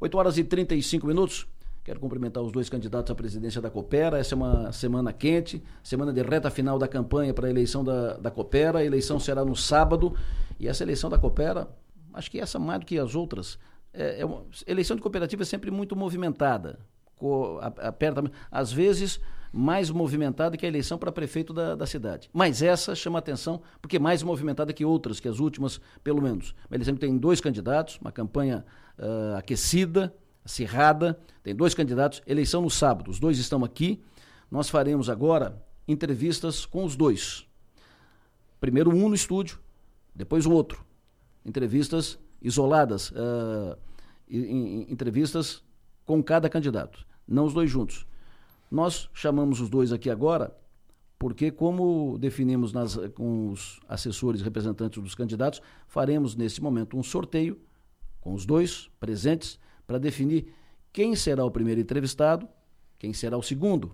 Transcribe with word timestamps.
8 0.00 0.16
horas 0.16 0.38
e 0.38 0.44
35 0.44 1.06
minutos. 1.06 1.46
Quero 1.84 2.00
cumprimentar 2.00 2.42
os 2.42 2.50
dois 2.50 2.68
candidatos 2.68 3.10
à 3.10 3.14
presidência 3.14 3.60
da 3.60 3.70
Coopera. 3.70 4.18
Essa 4.18 4.34
é 4.34 4.36
uma 4.36 4.72
semana 4.72 5.12
quente, 5.12 5.62
semana 5.82 6.12
de 6.12 6.22
reta 6.22 6.50
final 6.50 6.78
da 6.78 6.88
campanha 6.88 7.34
para 7.34 7.46
a 7.46 7.50
eleição 7.50 7.84
da, 7.84 8.14
da 8.14 8.30
Coopera. 8.30 8.78
A 8.78 8.84
eleição 8.84 9.20
será 9.20 9.44
no 9.44 9.54
sábado. 9.54 10.14
E 10.58 10.66
essa 10.68 10.82
eleição 10.82 11.10
da 11.10 11.18
Coopera, 11.18 11.68
acho 12.14 12.30
que 12.30 12.40
essa 12.40 12.58
mais 12.58 12.80
do 12.80 12.86
que 12.86 12.98
as 12.98 13.14
outras, 13.14 13.58
é, 13.92 14.20
é 14.20 14.24
uma, 14.24 14.44
eleição 14.66 14.96
de 14.96 15.02
cooperativa 15.02 15.42
é 15.42 15.46
sempre 15.46 15.70
muito 15.70 15.94
movimentada. 15.94 16.78
Co, 17.16 17.58
aperta, 17.60 18.24
às 18.50 18.72
vezes 18.72 19.20
mais 19.52 19.90
movimentada 19.90 20.56
que 20.56 20.64
a 20.64 20.68
eleição 20.68 20.96
para 20.96 21.10
prefeito 21.10 21.52
da, 21.52 21.74
da 21.74 21.86
cidade. 21.86 22.30
Mas 22.32 22.62
essa 22.62 22.94
chama 22.94 23.18
atenção 23.18 23.60
porque 23.82 23.96
é 23.96 23.98
mais 23.98 24.22
movimentada 24.22 24.72
que 24.72 24.84
outras, 24.84 25.18
que 25.18 25.28
as 25.28 25.40
últimas, 25.40 25.80
pelo 26.04 26.22
menos. 26.22 26.54
A 26.70 26.74
eleição 26.74 26.94
tem 26.94 27.16
dois 27.18 27.40
candidatos, 27.40 27.98
uma 28.00 28.12
campanha 28.12 28.64
uh, 29.00 29.36
aquecida, 29.36 30.14
acirrada, 30.44 31.18
tem 31.42 31.54
dois 31.54 31.74
candidatos, 31.74 32.22
eleição 32.26 32.62
no 32.62 32.70
sábado, 32.70 33.10
os 33.10 33.18
dois 33.18 33.38
estão 33.38 33.64
aqui. 33.64 34.02
Nós 34.50 34.68
faremos 34.68 35.08
agora 35.08 35.60
entrevistas 35.88 36.64
com 36.66 36.84
os 36.84 36.94
dois. 36.94 37.46
Primeiro 38.60 38.90
um 38.90 39.08
no 39.08 39.14
estúdio, 39.14 39.58
depois 40.14 40.46
o 40.46 40.52
outro. 40.52 40.84
Entrevistas 41.44 42.18
isoladas, 42.42 43.10
uh, 43.10 43.76
entrevistas 44.28 45.64
com 46.04 46.22
cada 46.22 46.48
candidato, 46.48 47.06
não 47.26 47.46
os 47.46 47.54
dois 47.54 47.70
juntos. 47.70 48.06
Nós 48.70 49.08
chamamos 49.12 49.60
os 49.60 49.68
dois 49.68 49.92
aqui 49.92 50.10
agora 50.10 50.54
porque, 51.18 51.50
como 51.50 52.16
definimos 52.18 52.72
nas, 52.72 52.96
com 53.14 53.50
os 53.50 53.78
assessores 53.86 54.40
representantes 54.40 55.02
dos 55.02 55.14
candidatos, 55.14 55.60
faremos 55.86 56.34
nesse 56.34 56.62
momento 56.62 56.96
um 56.96 57.02
sorteio 57.02 57.60
com 58.20 58.34
os 58.34 58.44
dois 58.44 58.90
presentes 58.98 59.58
para 59.86 59.98
definir 59.98 60.52
quem 60.92 61.14
será 61.14 61.44
o 61.44 61.50
primeiro 61.50 61.80
entrevistado, 61.80 62.48
quem 62.98 63.12
será 63.12 63.36
o 63.36 63.42
segundo. 63.42 63.92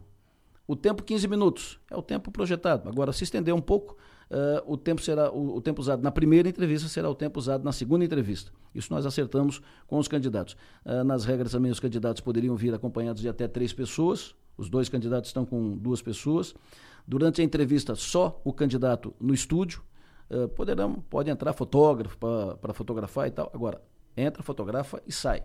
O 0.67 0.75
tempo 0.75 1.03
15 1.03 1.29
minutos 1.29 1.79
é 1.91 1.97
o 1.97 2.03
tempo 2.03 2.31
projetado. 2.31 2.89
Agora, 2.89 3.13
se 3.13 3.23
estender 3.23 3.55
um 3.55 3.61
pouco, 3.61 3.97
uh, 4.31 4.73
o 4.73 4.77
tempo 4.77 5.01
será 5.01 5.31
o, 5.31 5.57
o, 5.57 5.61
tempo 5.61 5.81
usado 5.81 6.03
na 6.03 6.11
primeira 6.11 6.49
entrevista 6.49 6.89
será 6.89 7.09
o 7.09 7.15
tempo 7.15 7.39
usado 7.39 7.63
na 7.63 7.73
segunda 7.73 8.05
entrevista. 8.05 8.51
Isso 8.75 8.93
nós 8.93 9.07
acertamos 9.07 9.63
com 9.87 9.99
os 9.99 10.09
candidatos. 10.09 10.57
Uh, 10.85 11.05
nas 11.05 11.25
regras 11.25 11.53
também 11.53 11.71
os 11.71 11.79
candidatos 11.79 12.21
poderiam 12.21 12.57
vir 12.57 12.75
acompanhados 12.75 13.23
de 13.23 13.29
até 13.29 13.47
três 13.47 13.73
pessoas. 13.73 14.35
Os 14.59 14.69
dois 14.69 14.89
candidatos 14.89 15.31
estão 15.31 15.47
com 15.47 15.77
duas 15.77 16.03
pessoas. 16.03 16.55
Durante 17.07 17.41
a 17.41 17.45
entrevista, 17.45 17.95
só 17.95 18.41
o 18.45 18.53
candidato 18.53 19.15
no 19.21 19.33
estúdio. 19.33 19.83
Uh, 20.29 20.49
poderão, 20.49 20.95
pode 21.09 21.31
entrar 21.31 21.53
fotógrafo 21.53 22.19
para 22.19 22.75
fotografar 22.75 23.29
e 23.29 23.31
tal. 23.31 23.49
Agora, 23.55 23.81
entra, 24.17 24.43
fotografa 24.43 25.03
e 25.07 25.13
sai. 25.13 25.41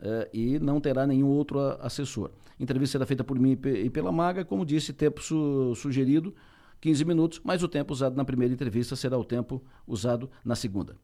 Uh, 0.00 0.28
e 0.32 0.58
não 0.58 0.80
terá 0.80 1.06
nenhum 1.06 1.28
outro 1.28 1.60
assessor. 1.80 2.30
A 2.58 2.62
entrevista 2.62 2.92
será 2.92 3.06
feita 3.06 3.22
por 3.22 3.38
mim 3.38 3.52
e 3.64 3.90
pela 3.90 4.10
Maga, 4.10 4.44
como 4.44 4.64
disse, 4.64 4.92
tempo 4.92 5.22
su 5.22 5.74
sugerido, 5.74 6.34
15 6.80 7.04
minutos, 7.04 7.40
mas 7.44 7.62
o 7.62 7.68
tempo 7.68 7.92
usado 7.92 8.16
na 8.16 8.24
primeira 8.24 8.52
entrevista 8.54 8.96
será 8.96 9.18
o 9.18 9.24
tempo 9.24 9.62
usado 9.86 10.30
na 10.44 10.56
segunda. 10.56 10.96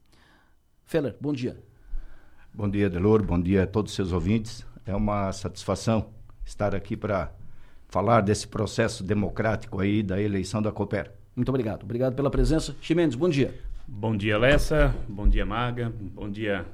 Feller, 0.86 1.14
bom 1.20 1.32
dia. 1.32 1.58
Bom 2.54 2.70
dia, 2.70 2.88
Delor, 2.88 3.22
bom 3.22 3.38
dia 3.38 3.64
a 3.64 3.66
todos 3.66 3.92
os 3.92 3.96
seus 3.96 4.12
ouvintes. 4.12 4.66
É 4.86 4.94
uma 4.96 5.30
satisfação 5.32 6.08
estar 6.44 6.74
aqui 6.74 6.96
para 6.96 7.32
falar 7.88 8.22
desse 8.22 8.48
processo 8.48 9.04
democrático 9.04 9.80
aí 9.80 10.02
da 10.02 10.20
eleição 10.20 10.62
da 10.62 10.72
Cooper. 10.72 11.12
Muito 11.34 11.50
obrigado. 11.50 11.82
Obrigado 11.82 12.14
pela 12.14 12.30
presença. 12.30 12.74
Chimendes, 12.80 13.14
bom 13.14 13.28
dia. 13.28 13.54
Bom 13.86 14.16
dia, 14.16 14.38
Lessa. 14.38 14.94
Bom 15.06 15.28
dia, 15.28 15.44
Maga. 15.44 15.92
Bom 16.14 16.30
dia, 16.30 16.64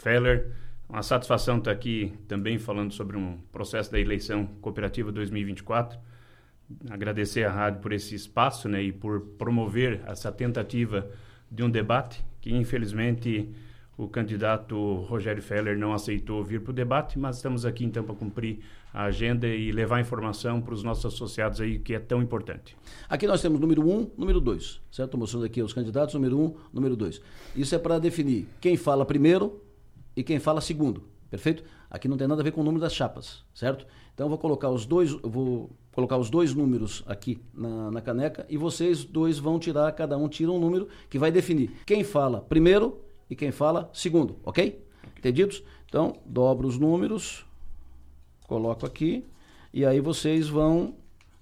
Feller. 0.00 0.50
Uma 0.88 1.02
satisfação 1.02 1.58
estar 1.58 1.70
aqui 1.70 2.12
também 2.26 2.58
falando 2.58 2.92
sobre 2.92 3.16
um 3.16 3.38
processo 3.52 3.92
da 3.92 4.00
eleição 4.00 4.46
cooperativa 4.60 5.12
2024. 5.12 5.98
Agradecer 6.88 7.44
à 7.44 7.50
rádio 7.50 7.80
por 7.80 7.92
esse 7.92 8.14
espaço 8.14 8.68
né, 8.68 8.82
e 8.82 8.92
por 8.92 9.20
promover 9.20 10.00
essa 10.06 10.32
tentativa 10.32 11.08
de 11.50 11.62
um 11.62 11.70
debate 11.70 12.24
que, 12.40 12.52
infelizmente, 12.52 13.50
o 13.96 14.08
candidato 14.08 14.96
Rogério 15.02 15.42
Feller 15.42 15.78
não 15.78 15.92
aceitou 15.92 16.42
vir 16.42 16.60
para 16.62 16.70
o 16.70 16.74
debate, 16.74 17.18
mas 17.18 17.36
estamos 17.36 17.66
aqui 17.66 17.84
então 17.84 18.02
para 18.02 18.14
cumprir 18.14 18.60
a 18.94 19.04
agenda 19.04 19.46
e 19.46 19.70
levar 19.70 20.00
informação 20.00 20.60
para 20.60 20.72
os 20.72 20.82
nossos 20.82 21.04
associados 21.04 21.60
aí, 21.60 21.78
que 21.78 21.94
é 21.94 22.00
tão 22.00 22.22
importante. 22.22 22.76
Aqui 23.08 23.26
nós 23.26 23.42
temos 23.42 23.60
número 23.60 23.86
1, 23.86 23.92
um, 23.92 24.10
número 24.16 24.40
2, 24.40 24.80
certo? 24.90 25.18
Mostrando 25.18 25.44
aqui 25.44 25.62
os 25.62 25.72
candidatos, 25.72 26.14
número 26.14 26.38
1, 26.38 26.44
um, 26.44 26.54
número 26.72 26.96
2. 26.96 27.20
Isso 27.54 27.74
é 27.74 27.78
para 27.78 27.98
definir 27.98 28.48
quem 28.60 28.76
fala 28.76 29.04
primeiro 29.04 29.69
e 30.16 30.22
quem 30.22 30.38
fala 30.38 30.60
segundo, 30.60 31.04
perfeito? 31.30 31.64
Aqui 31.90 32.08
não 32.08 32.16
tem 32.16 32.26
nada 32.26 32.40
a 32.40 32.44
ver 32.44 32.52
com 32.52 32.60
o 32.60 32.64
número 32.64 32.80
das 32.80 32.94
chapas, 32.94 33.44
certo? 33.54 33.86
Então 34.14 34.26
eu 34.26 34.28
vou 34.28 34.38
colocar 34.38 34.70
os 34.70 34.86
dois, 34.86 35.12
vou 35.12 35.70
colocar 35.92 36.16
os 36.18 36.30
dois 36.30 36.54
números 36.54 37.02
aqui 37.06 37.40
na, 37.52 37.90
na 37.90 38.00
caneca 38.00 38.46
e 38.48 38.56
vocês 38.56 39.04
dois 39.04 39.38
vão 39.38 39.58
tirar, 39.58 39.90
cada 39.92 40.16
um 40.16 40.28
tira 40.28 40.50
um 40.50 40.58
número 40.58 40.88
que 41.08 41.18
vai 41.18 41.32
definir 41.32 41.70
quem 41.86 42.04
fala 42.04 42.40
primeiro 42.40 43.00
e 43.28 43.36
quem 43.36 43.50
fala 43.50 43.90
segundo, 43.92 44.36
ok? 44.44 44.84
Entendidos? 45.16 45.62
Então, 45.86 46.16
dobro 46.24 46.66
os 46.66 46.78
números, 46.78 47.44
coloco 48.46 48.86
aqui 48.86 49.24
e 49.72 49.84
aí 49.84 50.00
vocês 50.00 50.48
vão 50.48 50.94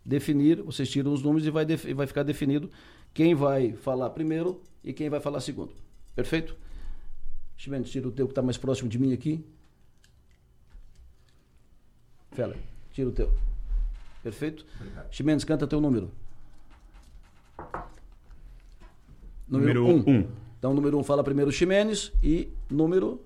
definir, 0.04 0.62
vocês 0.62 0.88
tiram 0.88 1.12
os 1.12 1.22
números 1.22 1.46
e 1.46 1.50
vai, 1.50 1.66
vai 1.66 2.06
ficar 2.06 2.22
definido 2.22 2.70
quem 3.12 3.34
vai 3.34 3.72
falar 3.72 4.10
primeiro 4.10 4.62
e 4.82 4.92
quem 4.92 5.10
vai 5.10 5.20
falar 5.20 5.40
segundo. 5.40 5.72
Perfeito? 6.14 6.56
Chimenez, 7.58 7.90
tira 7.90 8.06
o 8.06 8.12
teu 8.12 8.26
que 8.26 8.30
está 8.30 8.40
mais 8.40 8.56
próximo 8.56 8.88
de 8.88 8.98
mim 8.98 9.12
aqui. 9.12 9.44
Fela, 12.30 12.56
tira 12.92 13.08
o 13.08 13.12
teu. 13.12 13.34
Perfeito? 14.22 14.64
Chimenez, 15.10 15.42
canta 15.42 15.66
teu 15.66 15.80
número. 15.80 16.08
Número 19.48 19.86
1. 19.86 19.90
Um. 19.90 20.04
Um. 20.06 20.28
Então, 20.56 20.72
número 20.72 20.96
1 20.98 21.00
um 21.00 21.02
fala 21.02 21.24
primeiro 21.24 21.50
Ximenes 21.50 22.12
e 22.22 22.48
número. 22.70 23.20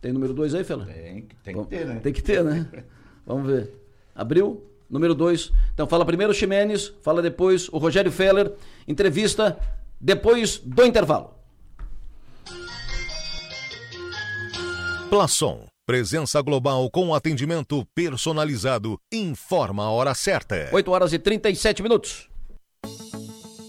Tem 0.00 0.12
número 0.12 0.34
2 0.34 0.54
aí, 0.56 0.64
Fela? 0.64 0.84
Tem, 0.84 1.28
tem 1.44 1.56
que 1.56 1.68
ter, 1.68 1.86
né? 1.86 2.00
Tem 2.00 2.12
que 2.12 2.22
ter, 2.22 2.42
né? 2.42 2.84
Vamos 3.24 3.46
ver. 3.46 3.72
Abriu? 4.12 4.64
Número 4.90 5.14
2. 5.14 5.52
Então, 5.72 5.86
fala 5.86 6.04
primeiro 6.04 6.32
o 6.32 6.34
Ximenes, 6.34 6.88
fala 7.00 7.22
depois 7.22 7.68
o 7.68 7.78
Rogério 7.78 8.10
Feller. 8.10 8.52
Entrevista 8.88 9.56
depois 10.00 10.58
do 10.58 10.84
intervalo. 10.84 11.35
Plaçon. 15.08 15.66
Presença 15.86 16.42
global 16.42 16.90
com 16.90 17.14
atendimento 17.14 17.86
personalizado. 17.94 18.98
Informa 19.12 19.84
a 19.84 19.90
hora 19.90 20.12
certa. 20.14 20.68
8 20.72 20.90
horas 20.90 21.12
e 21.12 21.18
37 21.18 21.80
minutos. 21.80 22.28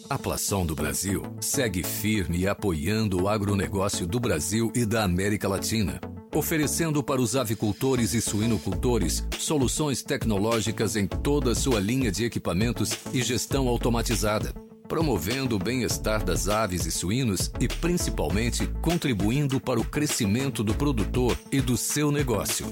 A 0.09 0.17
Plação 0.17 0.65
do 0.65 0.73
Brasil 0.73 1.21
segue 1.39 1.83
firme 1.83 2.39
e 2.39 2.47
apoiando 2.47 3.21
o 3.21 3.29
agronegócio 3.29 4.07
do 4.07 4.19
Brasil 4.19 4.71
e 4.73 4.83
da 4.83 5.03
América 5.03 5.47
Latina, 5.47 6.01
oferecendo 6.33 7.03
para 7.03 7.21
os 7.21 7.35
avicultores 7.35 8.15
e 8.15 8.21
suinocultores 8.21 9.23
soluções 9.37 10.01
tecnológicas 10.01 10.95
em 10.95 11.05
toda 11.05 11.51
a 11.51 11.55
sua 11.55 11.79
linha 11.79 12.11
de 12.11 12.25
equipamentos 12.25 12.97
e 13.13 13.21
gestão 13.21 13.67
automatizada 13.67 14.66
promovendo 14.87 15.55
o 15.55 15.59
bem-estar 15.59 16.23
das 16.23 16.47
aves 16.47 16.85
e 16.85 16.91
suínos 16.91 17.51
e 17.59 17.67
principalmente 17.67 18.67
contribuindo 18.81 19.59
para 19.59 19.79
o 19.79 19.85
crescimento 19.85 20.63
do 20.63 20.73
produtor 20.73 21.37
e 21.51 21.59
do 21.59 21.77
seu 21.77 22.11
negócio. 22.11 22.65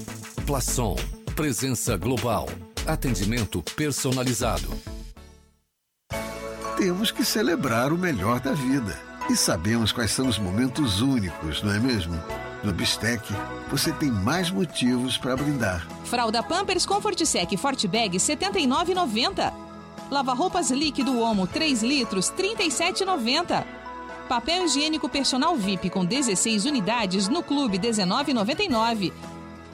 Plaçon, 0.46 0.96
presença 1.34 1.96
global, 1.96 2.48
atendimento 2.86 3.62
personalizado. 3.74 4.68
Temos 6.76 7.10
que 7.10 7.24
celebrar 7.24 7.92
o 7.92 7.98
melhor 7.98 8.40
da 8.40 8.52
vida. 8.52 8.98
E 9.30 9.34
sabemos 9.34 9.90
quais 9.90 10.12
são 10.12 10.28
os 10.28 10.38
momentos 10.38 11.00
únicos, 11.00 11.62
não 11.62 11.72
é 11.72 11.80
mesmo? 11.80 12.14
No 12.62 12.72
Bistec, 12.72 13.26
você 13.70 13.92
tem 13.92 14.10
mais 14.10 14.50
motivos 14.50 15.18
para 15.18 15.36
brindar. 15.36 15.86
Fralda 16.04 16.42
Pampers 16.42 16.86
Comfort 16.86 17.24
Sec 17.24 17.56
Forte 17.56 17.88
Bag 17.88 18.16
79,90. 18.16 19.52
Lava-roupas 20.10 20.70
líquido 20.70 21.20
Omo 21.20 21.46
3 21.46 21.82
litros, 21.82 22.28
R$ 22.30 22.54
37,90. 22.56 23.64
Papel 24.28 24.64
higiênico 24.64 25.08
personal 25.08 25.56
VIP 25.56 25.90
com 25.90 26.04
16 26.04 26.64
unidades 26.64 27.28
no 27.28 27.42
Clube 27.42 27.78
19,99. 27.78 29.12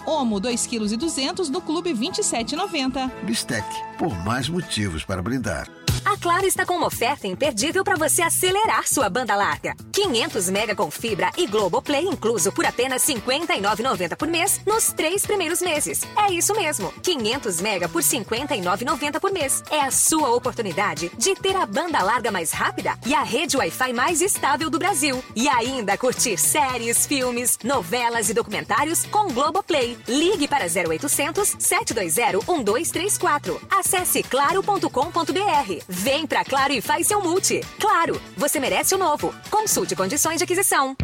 Omo 0.05 0.40
2,2 0.40 1.44
kg 1.46 1.50
no 1.50 1.61
Clube 1.61 1.93
27,90. 1.94 3.11
Bistec, 3.23 3.67
por 3.99 4.14
mais 4.25 4.49
motivos 4.49 5.05
para 5.05 5.23
brindar. 5.23 5.81
A 6.04 6.16
Claro 6.16 6.46
está 6.46 6.66
com 6.66 6.75
uma 6.75 6.87
oferta 6.87 7.26
imperdível 7.26 7.84
para 7.84 7.96
você 7.96 8.22
acelerar 8.22 8.87
sua 8.88 9.08
banda 9.08 9.34
larga. 9.34 9.76
500 9.93 10.50
mega 10.50 10.75
com 10.75 10.90
fibra 10.90 11.31
e 11.37 11.46
Globoplay 11.46 12.04
incluso 12.06 12.50
por 12.52 12.64
apenas 12.64 13.06
R$ 13.06 13.14
59,90 13.14 14.16
por 14.16 14.28
mês 14.28 14.60
nos 14.66 14.93
três 14.93 15.25
primeiros 15.25 15.60
meses. 15.60 16.02
É 16.16 16.32
isso 16.32 16.54
mesmo, 16.54 16.93
500 17.02 17.60
mega 17.60 17.88
por 17.88 18.02
R$ 18.02 18.08
59,90 18.08 19.20
por 19.20 19.32
mês. 19.32 19.62
É 19.70 19.81
a 19.81 19.90
sua 19.90 20.31
oportunidade 20.34 21.10
de 21.16 21.34
ter 21.34 21.56
a 21.56 21.66
banda 21.66 22.02
larga 22.02 22.31
mais 22.31 22.52
rápida 22.52 22.99
e 23.06 23.14
a 23.14 23.22
rede 23.22 23.56
Wi-Fi 23.56 23.93
mais 23.93 24.20
estável 24.20 24.69
do 24.69 24.78
Brasil. 24.78 25.22
E 25.37 25.49
ainda 25.49 25.96
curtir 25.96 26.37
séries, 26.37 27.06
filmes, 27.06 27.58
novelas 27.62 28.28
e 28.28 28.34
documentários 28.34 29.06
com 29.06 29.28
Globoplay. 29.28 29.96
Ligue 30.08 30.49
para 30.49 30.66
0800 30.66 31.56
720 31.58 32.46
1234. 32.46 33.60
Acesse 33.70 34.22
claro.com.br. 34.22 35.91
Vem 35.92 36.26
pra 36.26 36.42
Claro 36.42 36.72
e 36.72 36.80
faz 36.80 37.06
seu 37.06 37.20
multi. 37.20 37.60
Claro, 37.78 38.20
você 38.34 38.58
merece 38.58 38.94
o 38.94 38.98
novo. 38.98 39.34
Consulte 39.50 39.94
condições 39.94 40.38
de 40.38 40.44
aquisição. 40.44 40.96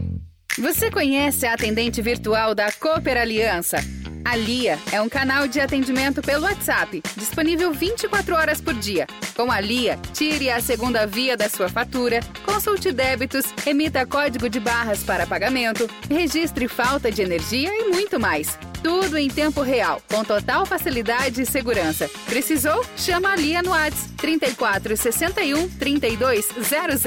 Você 0.59 0.91
conhece 0.91 1.47
a 1.47 1.53
atendente 1.53 2.01
virtual 2.01 2.55
da 2.55 2.73
Cooper 2.73 3.19
Aliança? 3.19 3.77
A 4.25 4.35
Lia 4.35 4.79
é 4.91 5.01
um 5.01 5.09
canal 5.09 5.47
de 5.47 5.61
atendimento 5.61 6.23
pelo 6.23 6.45
WhatsApp, 6.45 7.03
disponível 7.17 7.73
24 7.73 8.35
horas 8.35 8.61
por 8.61 8.75
dia. 8.75 9.07
Com 9.37 9.53
a 9.53 9.61
Lia, 9.61 9.99
tire 10.13 10.51
a 10.51 10.61
segunda 10.61 11.07
via 11.07 11.37
da 11.37 11.49
sua 11.49 11.69
fatura, 11.69 12.21
consulte 12.45 12.91
débitos, 12.91 13.45
emita 13.67 14.07
código 14.07 14.49
de 14.49 14.59
barras 14.59 15.03
para 15.03 15.27
pagamento, 15.27 15.89
registre 16.11 16.67
falta 16.67 17.11
de 17.11 17.23
energia 17.23 17.71
e 17.73 17.91
muito 17.91 18.19
mais. 18.19 18.59
Tudo 18.83 19.17
em 19.17 19.29
tempo 19.29 19.63
real, 19.63 20.01
com 20.09 20.25
total 20.25 20.65
facilidade 20.65 21.43
e 21.43 21.47
segurança. 21.47 22.09
Precisou? 22.27 22.85
Chama 22.97 23.33
a 23.33 23.37
Lia 23.37 23.63
no 23.63 23.71
WhatsApp 23.71 24.15
34 24.17 24.97
61 24.97 25.69
3200. 25.71 27.03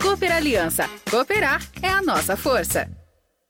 Cooper 0.00 0.32
Aliança. 0.34 0.88
Cooperar 1.10 1.62
é 1.82 1.88
a 1.88 2.02
nossa 2.02 2.36
força. 2.36 2.95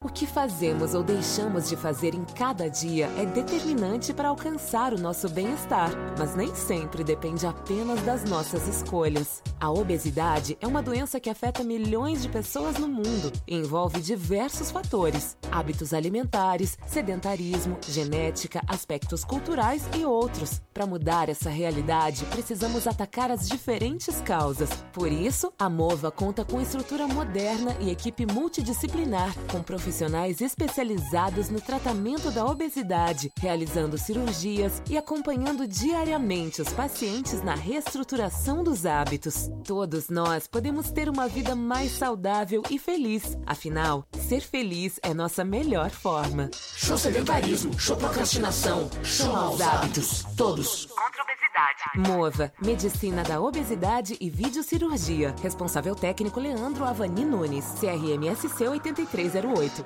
O 0.05 0.11
que 0.11 0.27
fazemos 0.27 0.93
ou 0.93 1.03
deixamos 1.03 1.71
de 1.71 1.75
fazer 1.75 2.15
em 2.15 2.23
cada 2.23 2.69
dia 2.69 3.07
é 3.17 3.25
determinante 3.25 4.13
para 4.13 4.29
alcançar 4.29 4.93
o 4.93 5.01
nosso 5.01 5.27
bem-estar, 5.27 5.91
mas 6.19 6.37
nem 6.37 6.55
sempre 6.55 7.03
depende 7.03 7.47
apenas 7.47 8.03
das 8.03 8.23
nossas 8.25 8.69
escolhas. 8.69 9.43
A 9.59 9.71
obesidade 9.71 10.59
é 10.61 10.67
uma 10.67 10.83
doença 10.83 11.19
que 11.19 11.31
afeta 11.31 11.65
milhões 11.65 12.21
de 12.21 12.29
pessoas 12.29 12.77
no 12.77 12.87
mundo 12.87 13.33
e 13.49 13.57
envolve 13.57 13.99
diversos 14.03 14.71
fatores: 14.71 15.35
hábitos 15.51 15.95
alimentares, 15.95 16.77
sedentarismo, 16.87 17.79
genética, 17.89 18.61
aspectos 18.69 19.25
culturais 19.25 19.89
e 19.97 20.05
outros. 20.05 20.61
Para 20.75 20.87
mudar 20.87 21.31
essa 21.31 21.49
realidade, 21.49 22.27
precisamos 22.27 22.87
atacar 22.87 23.31
as 23.31 23.49
diferentes 23.49 24.21
causas. 24.21 24.69
Por 24.93 25.11
isso, 25.11 25.51
a 25.59 25.71
Mova 25.71 26.11
conta 26.11 26.45
com 26.45 26.61
estrutura 26.61 27.09
moderna 27.09 27.75
e 27.81 27.91
equipe 27.91 28.27
multidisciplinar, 28.27 29.35
com 29.51 29.63
profissionais 29.63 29.86
especializados 30.41 31.51
no 31.51 31.61
tratamento 31.61 32.31
da 32.31 32.45
obesidade, 32.45 33.31
realizando 33.39 33.99
cirurgias 33.99 34.83
e 34.89 34.97
acompanhando 34.97 35.67
diariamente 35.67 36.61
os 36.61 36.73
pacientes 36.73 37.43
na 37.43 37.55
reestruturação 37.55 38.65
dos 38.65 38.85
hábitos. 38.85 39.51
Todos 39.65 40.09
nós 40.09 40.47
podemos 40.47 40.91
ter 40.91 41.09
uma 41.09 41.29
vida 41.29 41.55
mais 41.55 41.93
saudável 41.93 42.63
e 42.71 42.79
feliz. 42.79 43.37
Afinal, 43.47 44.05
ser 44.29 44.41
feliz 44.41 44.99
é 45.03 45.15
nossa 45.15 45.45
melhor 45.45 45.91
forma. 45.91 46.51
Show 46.53 46.99
sedentarismo, 46.99 47.79
show 47.79 47.97
procrastinação, 47.97 48.91
show 49.03 49.33
maus 49.33 49.61
hábitos. 49.61 50.25
Todos 50.37 50.87
Contra 50.87 51.21
a 51.21 51.25
obesidade. 51.25 51.46
Mova, 51.97 52.53
Medicina 52.61 53.23
da 53.23 53.41
Obesidade 53.41 54.17
e 54.21 54.29
Videocirurgia. 54.29 55.35
Responsável 55.43 55.95
técnico 55.95 56.39
Leandro 56.39 56.85
Avani 56.85 57.25
Nunes. 57.25 57.65
CRMSC 57.81 58.69
8308. 58.69 59.85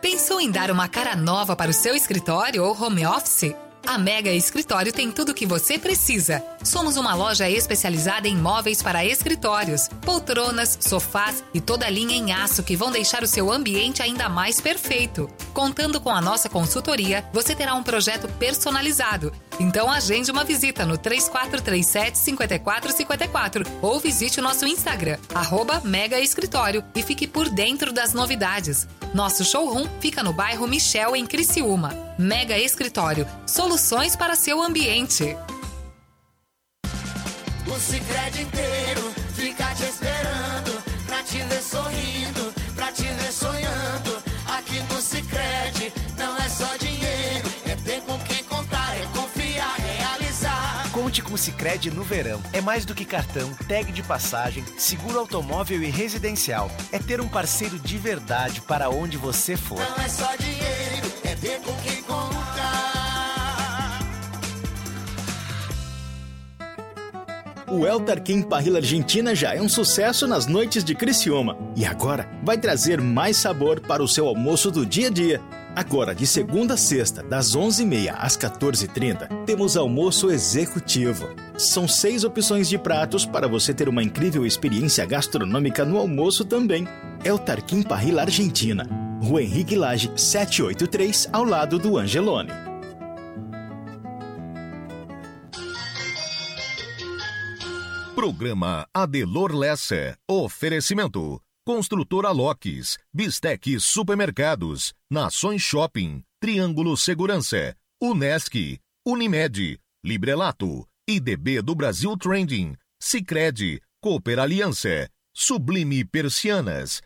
Pensou 0.00 0.40
em 0.40 0.50
dar 0.50 0.70
uma 0.70 0.88
cara 0.88 1.14
nova 1.14 1.54
para 1.54 1.70
o 1.70 1.74
seu 1.74 1.94
escritório 1.94 2.64
ou 2.64 2.80
home 2.80 3.04
office? 3.04 3.65
A 3.86 3.96
Mega 3.98 4.32
Escritório 4.32 4.92
tem 4.92 5.12
tudo 5.12 5.30
o 5.30 5.34
que 5.34 5.46
você 5.46 5.78
precisa. 5.78 6.42
Somos 6.64 6.96
uma 6.96 7.14
loja 7.14 7.48
especializada 7.48 8.26
em 8.26 8.36
móveis 8.36 8.82
para 8.82 9.04
escritórios, 9.04 9.88
poltronas, 10.02 10.76
sofás 10.80 11.44
e 11.54 11.60
toda 11.60 11.86
a 11.86 11.90
linha 11.90 12.16
em 12.16 12.32
aço 12.32 12.64
que 12.64 12.76
vão 12.76 12.90
deixar 12.90 13.22
o 13.22 13.28
seu 13.28 13.50
ambiente 13.50 14.02
ainda 14.02 14.28
mais 14.28 14.60
perfeito. 14.60 15.30
Contando 15.54 16.00
com 16.00 16.10
a 16.10 16.20
nossa 16.20 16.48
consultoria, 16.48 17.24
você 17.32 17.54
terá 17.54 17.74
um 17.74 17.82
projeto 17.82 18.26
personalizado. 18.40 19.32
Então 19.60 19.88
agende 19.88 20.32
uma 20.32 20.44
visita 20.44 20.84
no 20.84 20.98
3437 20.98 22.18
5454 22.18 23.64
ou 23.80 24.00
visite 24.00 24.40
o 24.40 24.42
nosso 24.42 24.66
Instagram, 24.66 25.16
arroba 25.32 25.80
Mega 25.84 26.18
Escritório 26.18 26.84
e 26.94 27.02
fique 27.02 27.26
por 27.26 27.48
dentro 27.48 27.92
das 27.92 28.12
novidades. 28.12 28.88
Nosso 29.14 29.44
showroom 29.44 29.86
fica 30.00 30.24
no 30.24 30.32
bairro 30.32 30.66
Michel, 30.66 31.14
em 31.14 31.24
Criciúma. 31.24 32.05
Mega 32.18 32.56
Escritório, 32.56 33.28
soluções 33.46 34.16
para 34.16 34.34
seu 34.34 34.62
ambiente. 34.62 35.36
O 37.66 37.78
Cicred 37.78 38.40
inteiro 38.40 39.12
fica 39.34 39.74
te 39.74 39.82
esperando 39.82 40.82
pra 41.06 41.22
te 41.22 41.42
ver 41.42 41.62
sorrindo, 41.62 42.54
pra 42.74 42.90
te 42.90 43.02
ver 43.02 43.30
sonhando. 43.30 44.22
Aqui 44.48 44.80
no 44.90 44.98
Cicred 45.02 45.92
não 46.16 46.34
é 46.38 46.48
só 46.48 46.74
dinheiro, 46.78 47.50
é 47.66 47.76
ter 47.76 48.00
com 48.00 48.18
quem 48.20 48.42
contar, 48.44 48.96
é 48.96 49.06
confiar, 49.14 49.76
realizar. 49.76 50.90
Conte 50.92 51.20
com 51.20 51.34
o 51.34 51.38
Cicred 51.38 51.90
no 51.90 52.02
verão. 52.02 52.40
É 52.54 52.62
mais 52.62 52.86
do 52.86 52.94
que 52.94 53.04
cartão, 53.04 53.52
tag 53.68 53.92
de 53.92 54.02
passagem, 54.02 54.64
seguro 54.78 55.18
automóvel 55.18 55.82
e 55.82 55.90
residencial. 55.90 56.70
É 56.90 56.98
ter 56.98 57.20
um 57.20 57.28
parceiro 57.28 57.78
de 57.78 57.98
verdade 57.98 58.62
para 58.62 58.88
onde 58.88 59.18
você 59.18 59.54
for. 59.54 59.78
Não 59.78 60.02
é 60.02 60.08
só 60.08 60.34
dinheiro, 60.36 60.55
O 67.76 67.86
El 67.86 68.00
Tarquim 68.00 68.40
Parrilla 68.40 68.78
Argentina 68.78 69.34
já 69.34 69.54
é 69.54 69.60
um 69.60 69.68
sucesso 69.68 70.26
nas 70.26 70.46
noites 70.46 70.82
de 70.82 70.94
Criciúma 70.94 71.58
e 71.76 71.84
agora 71.84 72.26
vai 72.42 72.56
trazer 72.56 73.02
mais 73.02 73.36
sabor 73.36 73.80
para 73.80 74.02
o 74.02 74.08
seu 74.08 74.26
almoço 74.26 74.70
do 74.70 74.86
dia 74.86 75.08
a 75.08 75.10
dia. 75.10 75.42
Agora, 75.74 76.14
de 76.14 76.26
segunda 76.26 76.72
a 76.72 76.76
sexta, 76.78 77.22
das 77.22 77.54
11h30 77.54 78.14
às 78.16 78.34
14h30, 78.34 79.44
temos 79.44 79.76
almoço 79.76 80.30
executivo. 80.30 81.28
São 81.58 81.86
seis 81.86 82.24
opções 82.24 82.66
de 82.66 82.78
pratos 82.78 83.26
para 83.26 83.46
você 83.46 83.74
ter 83.74 83.90
uma 83.90 84.02
incrível 84.02 84.46
experiência 84.46 85.04
gastronômica 85.04 85.84
no 85.84 85.98
almoço 85.98 86.46
também. 86.46 86.88
El 87.22 87.38
Tarquim 87.38 87.82
Parrilla 87.82 88.22
Argentina, 88.22 88.88
Rua 89.22 89.42
Henrique 89.42 89.76
Lage, 89.76 90.10
783, 90.16 91.28
ao 91.30 91.44
lado 91.44 91.78
do 91.78 91.98
Angelone. 91.98 92.48
Programa 98.16 98.88
Adelor 98.94 99.54
Lessa. 99.54 100.16
Oferecimento. 100.26 101.38
Construtora 101.66 102.30
Locks, 102.30 102.96
Bistec 103.12 103.78
Supermercados, 103.78 104.94
Nações 105.10 105.60
Shopping, 105.60 106.22
Triângulo 106.40 106.96
Segurança, 106.96 107.76
Unesc, 108.02 108.80
Unimed, 109.06 109.78
Librelato, 110.02 110.88
IDB 111.06 111.60
do 111.60 111.74
Brasil 111.74 112.16
Trending, 112.16 112.74
Sicredi, 112.98 113.82
Cooper 114.00 114.38
Aliança, 114.38 115.10
Sublime 115.34 116.02
Persianas. 116.02 117.02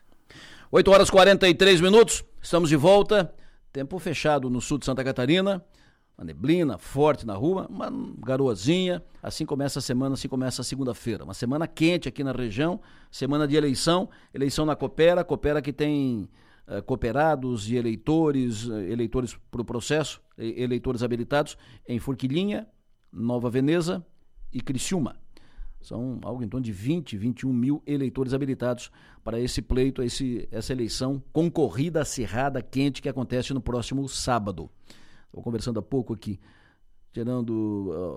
8 0.71 0.91
horas 0.93 1.11
43 1.11 1.81
minutos, 1.81 2.25
estamos 2.41 2.69
de 2.69 2.77
volta. 2.77 3.35
Tempo 3.73 3.99
fechado 3.99 4.49
no 4.49 4.61
sul 4.61 4.79
de 4.79 4.85
Santa 4.85 5.03
Catarina. 5.03 5.61
Uma 6.21 6.27
neblina 6.27 6.77
forte 6.77 7.27
na 7.27 7.33
rua, 7.33 7.67
uma 7.71 7.91
garoazinha. 8.19 9.03
Assim 9.23 9.47
começa 9.47 9.79
a 9.79 9.83
semana, 9.83 10.13
assim 10.13 10.29
começa 10.29 10.61
a 10.61 10.65
segunda-feira. 10.65 11.25
Uma 11.25 11.33
semana 11.33 11.67
quente 11.67 12.11
aqui 12.11 12.23
na 12.23 12.31
região, 12.31 12.79
semana 13.11 13.49
de 13.49 13.57
eleição. 13.57 14.07
Eleição 14.35 14.67
na 14.67 14.77
Coopera, 14.77 15.25
Coopera 15.25 15.63
que 15.63 15.73
tem 15.73 16.29
uh, 16.69 16.83
cooperados 16.83 17.71
e 17.71 17.77
eleitores, 17.77 18.67
uh, 18.67 18.81
eleitores 18.81 19.35
para 19.51 19.63
o 19.63 19.65
processo, 19.65 20.21
eleitores 20.37 21.03
habilitados 21.03 21.57
em 21.89 21.99
Forquilinha, 21.99 22.69
Nova 23.11 23.49
Veneza 23.49 24.05
e 24.53 24.61
Criciúma. 24.61 25.17
São 25.81 26.21
algo 26.23 26.45
em 26.45 26.49
torno 26.51 26.67
de 26.67 26.73
20, 26.73 27.17
21 27.17 27.51
mil 27.51 27.83
eleitores 27.87 28.35
habilitados 28.35 28.91
para 29.25 29.41
esse 29.41 29.63
pleito, 29.63 30.03
esse, 30.03 30.47
essa 30.53 30.71
eleição 30.71 31.23
concorrida, 31.33 32.03
acirrada, 32.03 32.61
quente 32.61 33.01
que 33.01 33.09
acontece 33.09 33.55
no 33.55 33.61
próximo 33.63 34.07
sábado. 34.07 34.71
Estou 35.31 35.43
conversando 35.45 35.79
há 35.79 35.83
pouco 35.83 36.13
aqui, 36.13 36.41
tirando 37.13 37.51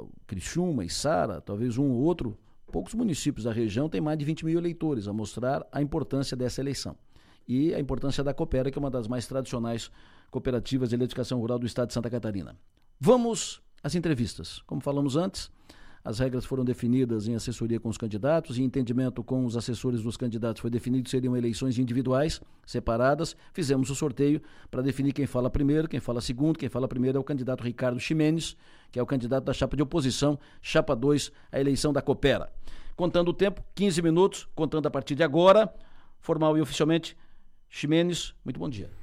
uh, 0.03 0.09
Criciúma 0.25 0.83
e 0.83 0.89
Sara, 0.89 1.39
talvez 1.39 1.77
um 1.77 1.91
ou 1.91 2.01
outro, 2.01 2.35
poucos 2.71 2.95
municípios 2.95 3.43
da 3.43 3.51
região 3.51 3.87
têm 3.87 4.01
mais 4.01 4.17
de 4.17 4.25
20 4.25 4.43
mil 4.43 4.57
eleitores, 4.57 5.07
a 5.07 5.13
mostrar 5.13 5.63
a 5.71 5.79
importância 5.79 6.35
dessa 6.35 6.59
eleição. 6.59 6.97
E 7.47 7.71
a 7.73 7.79
importância 7.79 8.23
da 8.23 8.33
Coopera, 8.33 8.71
que 8.71 8.79
é 8.79 8.81
uma 8.81 8.89
das 8.89 9.07
mais 9.07 9.27
tradicionais 9.27 9.91
cooperativas 10.31 10.89
de 10.89 10.95
eletrificação 10.95 11.39
rural 11.39 11.59
do 11.59 11.67
estado 11.67 11.89
de 11.89 11.93
Santa 11.93 12.09
Catarina. 12.09 12.57
Vamos 12.99 13.61
às 13.83 13.93
entrevistas. 13.93 14.63
Como 14.65 14.81
falamos 14.81 15.15
antes, 15.15 15.51
As 16.05 16.19
regras 16.19 16.43
foram 16.43 16.65
definidas 16.65 17.29
em 17.29 17.35
assessoria 17.35 17.79
com 17.79 17.87
os 17.87 17.97
candidatos 17.97 18.57
e 18.57 18.61
entendimento 18.61 19.23
com 19.23 19.45
os 19.45 19.55
assessores 19.55 20.01
dos 20.01 20.17
candidatos 20.17 20.61
foi 20.61 20.69
definido 20.69 21.07
seriam 21.07 21.37
eleições 21.37 21.79
individuais, 21.79 22.41
separadas. 22.65 23.37
Fizemos 23.53 23.89
o 23.89 23.95
sorteio 23.95 24.41
para 24.69 24.81
definir 24.81 25.13
quem 25.13 25.25
fala 25.25 25.49
primeiro, 25.49 25.87
quem 25.87 26.01
fala 26.01 26.19
segundo. 26.19 26.59
Quem 26.59 26.67
fala 26.67 26.89
primeiro 26.89 27.17
é 27.17 27.21
o 27.21 27.23
candidato 27.23 27.63
Ricardo 27.63 27.99
Ximenes, 28.01 28.57
que 28.91 28.99
é 28.99 29.01
o 29.01 29.05
candidato 29.05 29.45
da 29.45 29.53
chapa 29.53 29.77
de 29.77 29.83
oposição, 29.83 30.37
chapa 30.61 30.93
2, 30.93 31.31
à 31.49 31.59
eleição 31.59 31.93
da 31.93 32.01
Coopera. 32.01 32.51
Contando 32.97 33.29
o 33.29 33.33
tempo, 33.33 33.63
15 33.73 34.01
minutos, 34.01 34.47
contando 34.53 34.85
a 34.87 34.91
partir 34.91 35.15
de 35.15 35.23
agora, 35.23 35.73
formal 36.19 36.57
e 36.57 36.61
oficialmente. 36.61 37.17
Ximenes, 37.69 38.35
muito 38.43 38.59
bom 38.59 38.69
dia. 38.69 39.02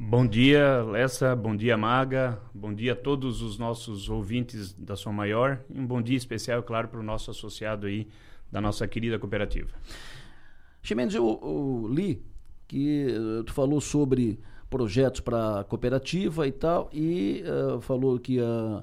Bom 0.00 0.24
dia, 0.24 0.80
Lessa. 0.84 1.34
Bom 1.34 1.56
dia, 1.56 1.76
Maga. 1.76 2.40
Bom 2.54 2.72
dia 2.72 2.92
a 2.92 2.96
todos 2.96 3.42
os 3.42 3.58
nossos 3.58 4.08
ouvintes 4.08 4.72
da 4.72 4.94
Som 4.94 5.10
Maior. 5.10 5.58
E 5.68 5.80
um 5.80 5.84
bom 5.84 6.00
dia 6.00 6.16
especial, 6.16 6.62
claro, 6.62 6.86
para 6.86 7.00
o 7.00 7.02
nosso 7.02 7.32
associado 7.32 7.88
aí 7.88 8.06
da 8.48 8.60
nossa 8.60 8.86
querida 8.86 9.18
cooperativa. 9.18 9.70
Ximenes, 10.84 11.16
eu, 11.16 11.40
eu 11.42 11.90
li 11.92 12.24
que 12.68 13.08
uh, 13.08 13.42
tu 13.42 13.52
falou 13.52 13.80
sobre 13.80 14.38
projetos 14.70 15.20
para 15.20 15.64
cooperativa 15.64 16.46
e 16.46 16.52
tal, 16.52 16.88
e 16.92 17.42
uh, 17.42 17.80
falou 17.80 18.20
que 18.20 18.38
uh, 18.40 18.80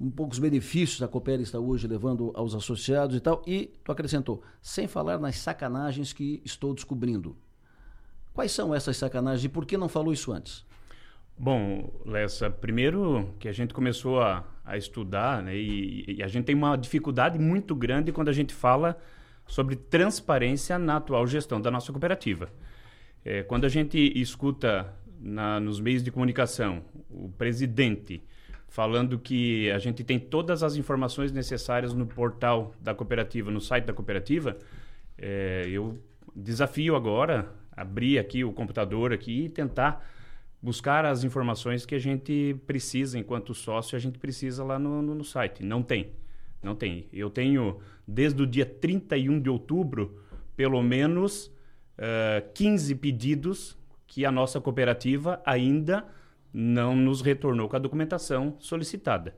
um 0.00 0.08
poucos 0.08 0.38
benefícios 0.38 1.02
a 1.02 1.08
Coopera 1.08 1.42
está 1.42 1.58
hoje 1.58 1.88
levando 1.88 2.30
aos 2.32 2.54
associados 2.54 3.16
e 3.16 3.20
tal, 3.20 3.42
e 3.44 3.72
tu 3.82 3.90
acrescentou, 3.90 4.40
sem 4.62 4.86
falar 4.86 5.18
nas 5.18 5.36
sacanagens 5.36 6.12
que 6.12 6.40
estou 6.44 6.72
descobrindo. 6.72 7.36
Quais 8.34 8.50
são 8.50 8.74
essas 8.74 8.96
sacanagens 8.96 9.44
e 9.44 9.48
por 9.48 9.64
que 9.64 9.76
não 9.76 9.88
falou 9.88 10.12
isso 10.12 10.32
antes? 10.32 10.66
Bom, 11.38 11.90
Lessa, 12.04 12.50
primeiro 12.50 13.32
que 13.38 13.48
a 13.48 13.52
gente 13.52 13.72
começou 13.72 14.20
a, 14.20 14.44
a 14.64 14.76
estudar, 14.76 15.42
né, 15.42 15.56
e, 15.56 16.16
e, 16.18 16.22
a 16.22 16.26
gente 16.26 16.44
tem 16.44 16.54
uma 16.54 16.76
dificuldade 16.76 17.38
muito 17.38 17.74
grande 17.74 18.12
quando 18.12 18.28
a 18.28 18.32
gente 18.32 18.52
fala 18.52 18.98
sobre 19.46 19.76
transparência 19.76 20.78
na 20.78 20.96
atual 20.96 21.26
gestão 21.26 21.60
da 21.60 21.70
nossa 21.70 21.92
cooperativa. 21.92 22.48
É, 23.24 23.42
quando 23.42 23.64
a 23.64 23.68
gente 23.68 23.98
escuta 24.20 24.92
na, 25.20 25.58
nos 25.60 25.80
meios 25.80 26.02
de 26.02 26.10
comunicação 26.10 26.82
o 27.08 27.30
presidente 27.30 28.22
falando 28.68 29.18
que 29.18 29.70
a 29.70 29.78
gente 29.78 30.02
tem 30.02 30.18
todas 30.18 30.64
as 30.64 30.74
informações 30.74 31.30
necessárias 31.30 31.94
no 31.94 32.06
portal 32.06 32.74
da 32.80 32.94
cooperativa, 32.94 33.50
no 33.50 33.60
site 33.60 33.84
da 33.84 33.92
cooperativa, 33.92 34.58
é, 35.16 35.66
eu 35.68 35.98
desafio 36.34 36.96
agora 36.96 37.48
abrir 37.76 38.18
aqui 38.18 38.44
o 38.44 38.52
computador 38.52 39.12
aqui 39.12 39.44
e 39.44 39.48
tentar 39.48 40.06
buscar 40.62 41.04
as 41.04 41.24
informações 41.24 41.84
que 41.84 41.94
a 41.94 41.98
gente 41.98 42.56
precisa 42.66 43.18
enquanto 43.18 43.54
sócio, 43.54 43.96
a 43.96 43.98
gente 43.98 44.18
precisa 44.18 44.64
lá 44.64 44.78
no, 44.78 45.02
no, 45.02 45.14
no 45.14 45.24
site. 45.24 45.62
Não 45.62 45.82
tem. 45.82 46.12
Não 46.62 46.74
tem. 46.74 47.06
Eu 47.12 47.28
tenho, 47.28 47.78
desde 48.08 48.42
o 48.42 48.46
dia 48.46 48.64
31 48.64 49.40
de 49.40 49.50
outubro, 49.50 50.18
pelo 50.56 50.82
menos 50.82 51.46
uh, 51.46 51.52
eh, 51.98 52.44
15 52.54 52.94
pedidos 52.94 53.76
que 54.06 54.24
a 54.24 54.32
nossa 54.32 54.60
cooperativa 54.60 55.42
ainda 55.44 56.06
não 56.52 56.96
nos 56.96 57.20
retornou 57.20 57.68
com 57.68 57.76
a 57.76 57.80
documentação 57.80 58.56
solicitada. 58.58 59.36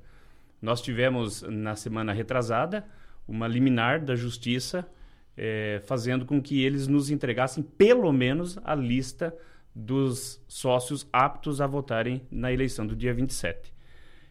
Nós 0.62 0.80
tivemos, 0.80 1.42
na 1.42 1.74
semana 1.74 2.12
retrasada, 2.12 2.86
uma 3.26 3.48
liminar 3.48 4.04
da 4.04 4.14
Justiça 4.14 4.88
é, 5.36 5.80
fazendo 5.84 6.24
com 6.24 6.40
que 6.40 6.62
eles 6.64 6.86
nos 6.88 7.10
entregassem 7.10 7.62
pelo 7.62 8.12
menos 8.12 8.58
a 8.64 8.74
lista 8.74 9.36
dos 9.74 10.42
sócios 10.48 11.06
aptos 11.12 11.60
a 11.60 11.66
votarem 11.66 12.22
na 12.30 12.52
eleição 12.52 12.86
do 12.86 12.96
dia 12.96 13.12
27. 13.12 13.74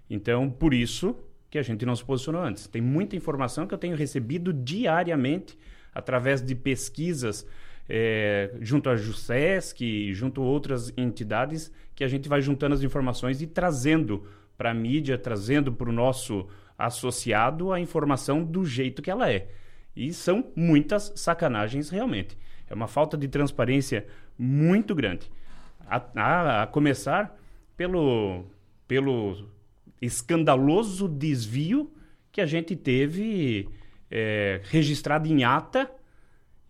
Então, 0.09 0.49
por 0.49 0.73
isso 0.73 1.15
que 1.49 1.59
a 1.59 1.61
gente 1.61 1.85
não 1.85 1.95
se 1.95 2.03
posicionou 2.03 2.41
antes. 2.41 2.67
Tem 2.67 2.81
muita 2.81 3.15
informação 3.15 3.67
que 3.67 3.73
eu 3.73 3.77
tenho 3.77 3.95
recebido 3.95 4.51
diariamente 4.51 5.57
através 5.93 6.41
de 6.41 6.55
pesquisas 6.55 7.45
é, 7.87 8.51
junto 8.59 8.89
à 8.89 8.95
JUSESC, 8.95 10.11
junto 10.13 10.41
a 10.41 10.45
outras 10.45 10.91
entidades, 10.97 11.71
que 11.93 12.03
a 12.03 12.07
gente 12.07 12.27
vai 12.27 12.41
juntando 12.41 12.73
as 12.73 12.83
informações 12.83 13.41
e 13.41 13.47
trazendo 13.47 14.25
para 14.57 14.71
a 14.71 14.73
mídia, 14.73 15.17
trazendo 15.17 15.71
para 15.71 15.89
o 15.89 15.93
nosso 15.93 16.47
associado 16.77 17.71
a 17.71 17.79
informação 17.79 18.43
do 18.43 18.65
jeito 18.65 19.01
que 19.01 19.11
ela 19.11 19.31
é. 19.31 19.47
E 19.95 20.13
são 20.13 20.51
muitas 20.55 21.13
sacanagens 21.15 21.89
realmente. 21.89 22.37
É 22.69 22.73
uma 22.73 22.87
falta 22.87 23.17
de 23.17 23.27
transparência 23.27 24.05
muito 24.37 24.93
grande. 24.93 25.31
A, 25.87 26.01
a, 26.15 26.63
a 26.63 26.67
começar 26.67 27.37
pelo, 27.77 28.45
pelo 28.87 29.47
escandaloso 30.01 31.07
desvio 31.07 31.91
que 32.31 32.41
a 32.41 32.45
gente 32.45 32.75
teve 32.75 33.69
é, 34.11 34.61
registrado 34.65 35.27
em 35.27 35.43
ata, 35.43 35.89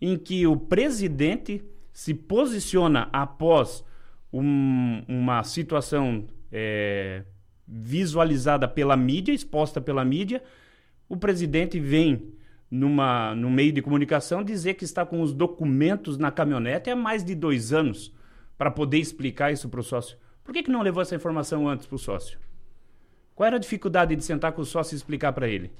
em 0.00 0.16
que 0.16 0.46
o 0.46 0.56
presidente 0.56 1.62
se 1.92 2.12
posiciona 2.12 3.08
após 3.12 3.82
um, 4.32 5.02
uma 5.08 5.42
situação 5.42 6.26
é, 6.52 7.24
visualizada 7.66 8.68
pela 8.68 8.96
mídia, 8.96 9.32
exposta 9.32 9.80
pela 9.80 10.04
mídia, 10.04 10.42
o 11.08 11.16
presidente 11.16 11.80
vem 11.80 12.35
numa, 12.70 13.34
no 13.34 13.50
meio 13.50 13.72
de 13.72 13.82
comunicação 13.82 14.42
dizer 14.42 14.74
que 14.74 14.84
está 14.84 15.06
com 15.06 15.20
os 15.20 15.32
documentos 15.32 16.18
na 16.18 16.30
caminhonete 16.30 16.90
há 16.90 16.96
mais 16.96 17.24
de 17.24 17.34
dois 17.34 17.72
anos 17.72 18.12
para 18.58 18.70
poder 18.70 18.98
explicar 18.98 19.52
isso 19.52 19.68
para 19.68 19.80
o 19.80 19.84
sócio. 19.84 20.16
Por 20.42 20.52
que, 20.52 20.62
que 20.62 20.70
não 20.70 20.82
levou 20.82 21.02
essa 21.02 21.14
informação 21.14 21.68
antes 21.68 21.86
para 21.86 21.96
o 21.96 21.98
sócio? 21.98 22.38
Qual 23.34 23.46
era 23.46 23.56
a 23.56 23.60
dificuldade 23.60 24.16
de 24.16 24.24
sentar 24.24 24.52
com 24.52 24.62
o 24.62 24.64
sócio 24.64 24.94
e 24.94 24.96
explicar 24.96 25.32
para 25.32 25.48
ele? 25.48 25.70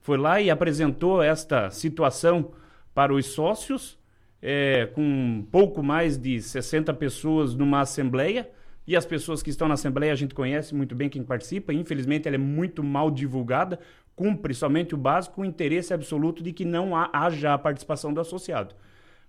Foi 0.00 0.16
lá 0.16 0.40
e 0.40 0.50
apresentou 0.50 1.22
esta 1.22 1.70
situação 1.70 2.52
para 2.94 3.12
os 3.12 3.26
sócios, 3.26 3.98
é, 4.40 4.86
com 4.94 5.46
pouco 5.50 5.82
mais 5.82 6.16
de 6.16 6.40
60 6.40 6.92
pessoas 6.94 7.54
numa 7.54 7.80
assembleia, 7.80 8.48
e 8.86 8.96
as 8.96 9.06
pessoas 9.06 9.42
que 9.42 9.50
estão 9.50 9.66
na 9.66 9.74
Assembleia 9.74 10.12
a 10.12 10.16
gente 10.16 10.34
conhece 10.34 10.74
muito 10.74 10.94
bem 10.94 11.08
quem 11.08 11.22
participa, 11.22 11.72
infelizmente 11.72 12.28
ela 12.28 12.36
é 12.36 12.38
muito 12.38 12.82
mal 12.82 13.10
divulgada, 13.10 13.78
cumpre 14.14 14.54
somente 14.54 14.94
o 14.94 14.98
básico, 14.98 15.40
o 15.40 15.44
interesse 15.44 15.94
absoluto 15.94 16.42
de 16.42 16.52
que 16.52 16.64
não 16.64 16.92
haja 16.94 17.54
a 17.54 17.58
participação 17.58 18.12
do 18.12 18.20
associado. 18.20 18.74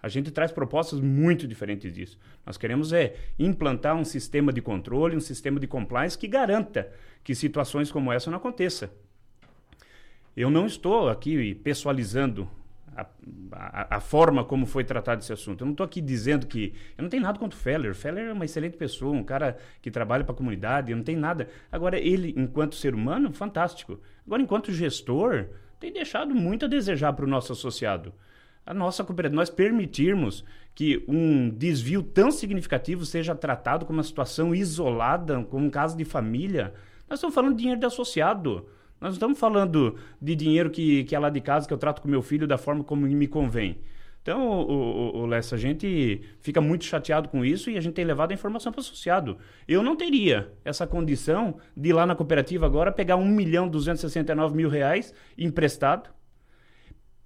A 0.02 0.08
gente 0.08 0.30
traz 0.30 0.52
propostas 0.52 1.00
muito 1.00 1.48
diferentes 1.48 1.92
disso. 1.92 2.20
Nós 2.46 2.58
queremos 2.58 2.94
é 2.94 3.16
implantar 3.40 3.96
um 3.96 4.06
sistema 4.06 4.54
de 4.54 4.62
controle, 4.62 5.16
um 5.16 5.22
sistema 5.22 5.60
de 5.60 5.66
compliance 5.66 6.18
que 6.18 6.28
garanta 6.28 6.92
que 7.24 7.34
situações 7.34 7.92
como 7.92 8.12
essa 8.12 8.30
não 8.30 8.38
aconteça. 8.38 8.92
Eu 10.38 10.52
não 10.52 10.68
estou 10.68 11.10
aqui 11.10 11.56
pessoalizando 11.56 12.48
a, 12.96 13.98
a, 13.98 14.00
forma 14.00 14.44
como 14.44 14.66
foi 14.66 14.84
tratado 14.84 15.22
esse 15.22 15.34
assunto. 15.34 15.62
Eu 15.62 15.66
não 15.66 15.74
estou 15.74 15.86
aqui 15.86 16.00
dizendo 16.00 16.48
que. 16.48 16.74
Eu 16.98 17.02
não 17.04 17.10
tenho 17.10 17.24
nada 17.24 17.38
contra 17.38 17.58
o 17.58 17.62
Feller. 17.62 17.92
O 17.92 17.96
Feller 17.96 18.30
é 18.30 18.34
uma 18.34 18.46
excelente 18.46 18.78
pessoa, 18.78 19.12
um 19.12 19.24
cara 19.24 19.58
que 19.82 19.92
trabalha 19.92 20.24
para 20.24 20.34
a 20.34 20.38
comunidade, 20.38 20.92
eu 20.92 20.98
não 20.98 21.04
tenho 21.04 21.20
nada. 21.20 21.50
Agora, 21.72 22.00
ele, 22.00 22.34
enquanto 22.38 22.75
ser 22.75 22.96
humano, 22.96 23.32
fantástico. 23.34 24.00
Agora, 24.25 24.42
enquanto 24.42 24.72
gestor, 24.72 25.48
tem 25.80 25.92
deixado 25.92 26.34
muito 26.34 26.66
a 26.66 26.68
desejar 26.68 27.14
para 27.14 27.25
o 27.25 27.28
nosso 27.28 27.52
associado. 27.52 28.14
A 28.66 28.74
nossa 28.74 29.04
cooperativa, 29.04 29.36
nós 29.36 29.50
permitirmos 29.50 30.44
que 30.74 31.04
um 31.08 31.50
desvio 31.50 32.02
tão 32.02 32.32
significativo 32.32 33.06
seja 33.06 33.36
tratado 33.36 33.86
como 33.86 34.00
uma 34.00 34.04
situação 34.04 34.56
isolada, 34.56 35.44
como 35.44 35.66
um 35.66 35.70
caso 35.70 35.96
de 35.96 36.04
família. 36.04 36.74
Nós 37.08 37.20
estamos 37.20 37.36
falando 37.36 37.54
de 37.54 37.60
dinheiro 37.60 37.80
de 37.80 37.86
associado. 37.86 38.68
Nós 39.06 39.12
não 39.12 39.18
estamos 39.18 39.40
falando 39.40 39.98
de 40.20 40.36
dinheiro 40.36 40.72
que, 40.72 41.04
que 41.04 41.16
é 41.16 41.20
lá 41.20 41.30
de 41.30 41.40
casa, 41.40 41.68
que 41.68 41.72
eu 41.72 41.78
trato 41.78 42.02
com 42.02 42.08
meu 42.08 42.24
filho 42.24 42.48
da 42.48 42.58
forma 42.58 42.84
como 42.84 43.06
me 43.06 43.28
convém. 43.28 43.78
Então, 44.20 44.50
o, 44.50 45.16
o, 45.16 45.18
o 45.20 45.26
Lessa, 45.28 45.54
a 45.54 45.60
gente 45.60 46.24
fica 46.40 46.60
muito 46.60 46.86
chateado 46.86 47.30
com 47.30 47.46
isso 47.46 47.70
e 47.70 47.78
a 47.78 47.82
gente 47.82 47.94
tem 47.94 48.04
levado 48.04 48.32
a 48.32 48.34
informação 48.34 48.72
para 48.72 48.80
o 48.80 48.82
associado. 48.82 49.38
Eu 49.68 49.84
não 49.84 49.96
teria 49.96 50.52
essa 50.66 50.88
condição 50.88 51.58
de 51.78 51.90
ir 51.90 51.94
lá 51.94 52.08
na 52.08 52.16
cooperativa 52.16 52.66
agora 52.66 52.92
pegar 52.92 53.16
1 53.16 53.24
milhão 53.28 53.70
269 53.70 54.56
mil 54.56 54.70
reais 54.70 55.14
emprestado. 55.38 56.10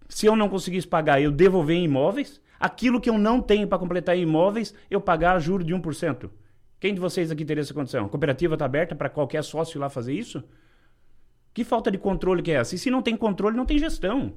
Se 0.09 0.25
eu 0.25 0.35
não 0.35 0.49
conseguisse 0.49 0.85
pagar, 0.85 1.21
eu 1.21 1.31
devolver 1.31 1.77
em 1.77 1.85
imóveis. 1.85 2.41
Aquilo 2.59 2.99
que 2.99 3.09
eu 3.09 3.17
não 3.17 3.41
tenho 3.41 3.69
para 3.69 3.79
completar 3.79 4.17
em 4.17 4.23
imóveis, 4.23 4.75
eu 4.91 4.99
pagar 4.99 5.39
juro 5.39 5.63
de 5.63 5.73
1%. 5.73 6.29
Quem 6.77 6.93
de 6.93 6.99
vocês 6.99 7.31
aqui 7.31 7.45
teria 7.45 7.61
essa 7.61 7.73
condição? 7.73 8.07
A 8.07 8.09
cooperativa 8.09 8.55
está 8.55 8.65
aberta 8.65 8.97
para 8.97 9.07
qualquer 9.07 9.45
sócio 9.45 9.77
ir 9.77 9.79
lá 9.79 9.89
fazer 9.89 10.11
isso? 10.13 10.43
Que 11.59 11.65
falta 11.65 11.91
de 11.91 11.97
controle 11.97 12.41
que 12.41 12.51
é 12.51 12.53
essa? 12.53 12.73
E 12.73 12.77
se 12.77 12.89
não 12.89 13.01
tem 13.01 13.17
controle, 13.17 13.57
não 13.57 13.65
tem 13.65 13.77
gestão. 13.77 14.31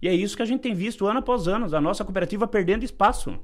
E 0.00 0.08
é 0.08 0.14
isso 0.14 0.34
que 0.34 0.42
a 0.42 0.46
gente 0.46 0.62
tem 0.62 0.72
visto 0.72 1.06
ano 1.06 1.18
após 1.18 1.46
ano, 1.46 1.66
a 1.76 1.80
nossa 1.82 2.02
cooperativa 2.02 2.48
perdendo 2.48 2.82
espaço. 2.82 3.38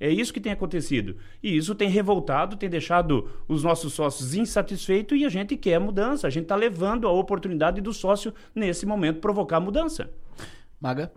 É 0.00 0.08
isso 0.08 0.32
que 0.32 0.40
tem 0.40 0.50
acontecido. 0.50 1.18
E 1.42 1.54
isso 1.54 1.74
tem 1.74 1.90
revoltado, 1.90 2.56
tem 2.56 2.70
deixado 2.70 3.28
os 3.46 3.62
nossos 3.62 3.92
sócios 3.92 4.34
insatisfeitos 4.34 5.20
e 5.20 5.26
a 5.26 5.28
gente 5.28 5.58
quer 5.58 5.78
mudança. 5.78 6.26
A 6.26 6.30
gente 6.30 6.44
está 6.44 6.56
levando 6.56 7.06
a 7.06 7.12
oportunidade 7.12 7.82
do 7.82 7.92
sócio, 7.92 8.32
nesse 8.54 8.86
momento, 8.86 9.20
provocar 9.20 9.60
mudança. 9.60 10.10
Maga? 10.80 11.12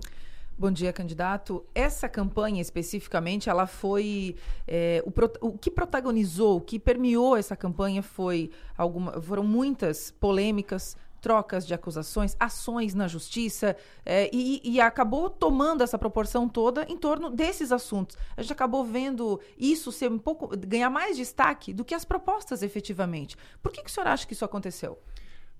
Bom 0.59 0.69
dia, 0.69 0.91
candidato. 0.91 1.63
Essa 1.73 2.09
campanha 2.09 2.59
especificamente, 2.59 3.47
ela 3.47 3.67
foi 3.67 4.35
é, 4.67 5.01
o, 5.05 5.47
o, 5.47 5.57
que 5.57 5.71
protagonizou, 5.71 6.57
o 6.57 6.61
que 6.61 6.77
permeou 6.77 7.37
essa 7.37 7.55
campanha 7.55 8.03
foi 8.03 8.51
alguma, 8.75 9.21
foram 9.21 9.43
muitas 9.43 10.11
polêmicas 10.11 10.97
trocas 11.21 11.65
de 11.65 11.73
acusações, 11.73 12.35
ações 12.39 12.93
na 12.93 13.07
justiça, 13.07 13.75
é, 14.05 14.29
e, 14.33 14.61
e, 14.63 14.79
acabou 14.79 15.29
tomando 15.29 15.83
essa 15.83 15.97
proporção 15.97 16.47
toda 16.47 16.85
em 16.89 16.97
torno 16.97 17.29
desses 17.29 17.71
assuntos. 17.71 18.17
A 18.35 18.41
gente 18.41 18.53
acabou 18.53 18.83
vendo 18.83 19.39
isso 19.57 19.91
ser 19.91 20.11
um 20.11 20.17
pouco 20.17 20.47
ganhar 20.57 20.89
mais 20.89 21.17
destaque 21.17 21.73
do 21.73 21.83
que 21.83 21.95
as 21.95 22.05
propostas 22.05 22.61
efetivamente. 22.61 23.35
Por 23.61 23.71
que, 23.71 23.81
que 23.81 23.89
o 23.89 23.93
senhor 23.93 24.07
acha 24.07 24.25
que 24.25 24.33
isso 24.33 24.45
aconteceu? 24.45 24.97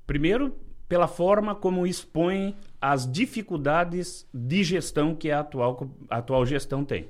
Primeiro, 0.06 0.56
pela 0.88 1.08
forma 1.08 1.54
como 1.54 1.86
expõe 1.86 2.56
as 2.80 3.10
dificuldades 3.10 4.28
de 4.34 4.64
gestão 4.64 5.14
que 5.14 5.30
a 5.30 5.42
atual, 5.42 5.90
a 6.10 6.18
atual 6.18 6.46
gestão 6.46 6.86
tem. 6.86 7.10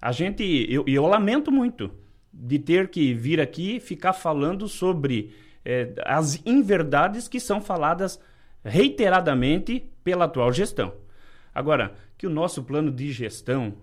A 0.00 0.12
gente, 0.12 0.44
eu, 0.68 0.84
eu 0.86 1.06
lamento 1.06 1.50
muito 1.50 1.90
de 2.32 2.58
ter 2.58 2.88
que 2.88 3.14
vir 3.14 3.40
aqui 3.40 3.80
ficar 3.80 4.12
falando 4.12 4.68
sobre 4.68 5.34
é, 5.64 5.92
as 6.04 6.40
inverdades 6.46 7.28
que 7.28 7.40
são 7.40 7.60
faladas 7.60 8.20
reiteradamente 8.64 9.90
pela 10.02 10.24
atual 10.24 10.52
gestão. 10.52 10.92
Agora, 11.54 11.94
que 12.16 12.26
o 12.26 12.30
nosso 12.30 12.62
plano 12.62 12.90
de 12.90 13.12
gestão, 13.12 13.74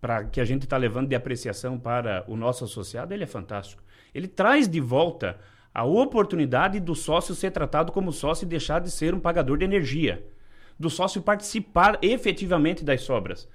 para 0.00 0.24
que 0.24 0.40
a 0.40 0.44
gente 0.44 0.64
está 0.64 0.76
levando 0.76 1.08
de 1.08 1.14
apreciação 1.14 1.78
para 1.78 2.24
o 2.28 2.36
nosso 2.36 2.64
associado, 2.64 3.12
ele 3.12 3.24
é 3.24 3.26
fantástico. 3.26 3.82
Ele 4.14 4.28
traz 4.28 4.68
de 4.68 4.80
volta 4.80 5.38
a 5.74 5.84
oportunidade 5.84 6.80
do 6.80 6.94
sócio 6.94 7.34
ser 7.34 7.50
tratado 7.50 7.92
como 7.92 8.12
sócio 8.12 8.44
e 8.44 8.48
deixar 8.48 8.80
de 8.80 8.90
ser 8.90 9.14
um 9.14 9.20
pagador 9.20 9.58
de 9.58 9.64
energia, 9.64 10.24
do 10.78 10.88
sócio 10.88 11.22
participar 11.22 11.98
efetivamente 12.02 12.84
das 12.84 13.02
sobras. 13.02 13.48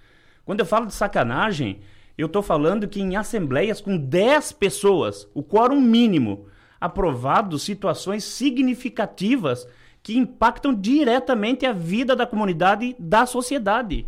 Quando 0.46 0.60
eu 0.60 0.66
falo 0.66 0.86
de 0.86 0.94
sacanagem, 0.94 1.80
eu 2.18 2.28
estou 2.28 2.42
falando 2.42 2.88
que 2.88 3.02
em 3.02 3.16
assembleias 3.16 3.82
com 3.82 3.98
10 3.98 4.52
pessoas, 4.54 5.28
o 5.34 5.42
quórum 5.42 5.82
mínimo, 5.82 6.46
aprovado 6.84 7.58
situações 7.58 8.26
significativas 8.26 9.66
que 10.04 10.18
impactam 10.18 10.74
diretamente 10.76 11.66
a 11.66 11.72
vida 11.72 12.14
da 12.14 12.28
comunidade, 12.28 12.94
da 13.00 13.26
sociedade, 13.26 14.06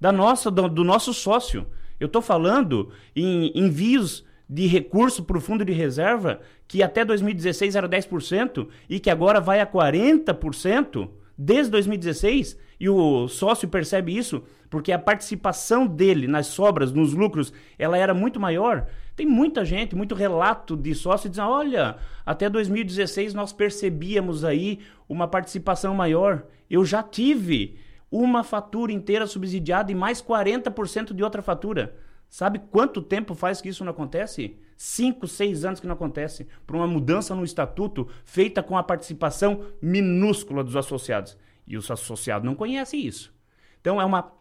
da 0.00 0.10
nossa, 0.10 0.50
do, 0.50 0.70
do 0.70 0.82
nosso 0.82 1.12
sócio. 1.12 1.66
Eu 2.00 2.06
estou 2.06 2.22
falando 2.22 2.90
em 3.14 3.52
envios 3.54 4.24
de 4.48 4.66
recurso 4.66 5.22
para 5.22 5.36
o 5.36 5.40
fundo 5.40 5.66
de 5.66 5.72
reserva 5.74 6.40
que 6.66 6.82
até 6.82 7.04
2016 7.04 7.76
era 7.76 7.86
10% 7.86 8.66
e 8.88 8.98
que 8.98 9.10
agora 9.10 9.38
vai 9.38 9.60
a 9.60 9.66
40% 9.66 11.10
desde 11.36 11.70
2016 11.72 12.58
e 12.80 12.88
o 12.88 13.28
sócio 13.28 13.68
percebe 13.68 14.16
isso 14.16 14.42
porque 14.70 14.92
a 14.92 14.98
participação 14.98 15.86
dele 15.86 16.26
nas 16.26 16.46
sobras, 16.46 16.90
nos 16.90 17.12
lucros, 17.12 17.52
ela 17.78 17.98
era 17.98 18.14
muito 18.14 18.40
maior. 18.40 18.86
Tem 19.18 19.26
muita 19.26 19.64
gente, 19.64 19.96
muito 19.96 20.14
relato 20.14 20.76
de 20.76 20.94
sócio 20.94 21.28
dizendo: 21.28 21.48
olha, 21.48 21.96
até 22.24 22.48
2016 22.48 23.34
nós 23.34 23.52
percebíamos 23.52 24.44
aí 24.44 24.78
uma 25.08 25.26
participação 25.26 25.92
maior. 25.92 26.46
Eu 26.70 26.84
já 26.84 27.02
tive 27.02 27.76
uma 28.12 28.44
fatura 28.44 28.92
inteira 28.92 29.26
subsidiada 29.26 29.90
e 29.90 29.94
mais 29.96 30.22
40% 30.22 31.12
de 31.12 31.24
outra 31.24 31.42
fatura. 31.42 31.96
Sabe 32.28 32.60
quanto 32.70 33.02
tempo 33.02 33.34
faz 33.34 33.60
que 33.60 33.68
isso 33.68 33.84
não 33.84 33.90
acontece? 33.90 34.56
Cinco, 34.76 35.26
seis 35.26 35.64
anos 35.64 35.80
que 35.80 35.88
não 35.88 35.96
acontece. 35.96 36.46
Por 36.64 36.76
uma 36.76 36.86
mudança 36.86 37.34
no 37.34 37.42
estatuto 37.42 38.06
feita 38.24 38.62
com 38.62 38.78
a 38.78 38.84
participação 38.84 39.64
minúscula 39.82 40.62
dos 40.62 40.76
associados. 40.76 41.36
E 41.66 41.76
os 41.76 41.90
associados 41.90 42.46
não 42.46 42.54
conhecem 42.54 43.04
isso. 43.04 43.34
Então 43.80 44.00
é 44.00 44.04
uma 44.04 44.32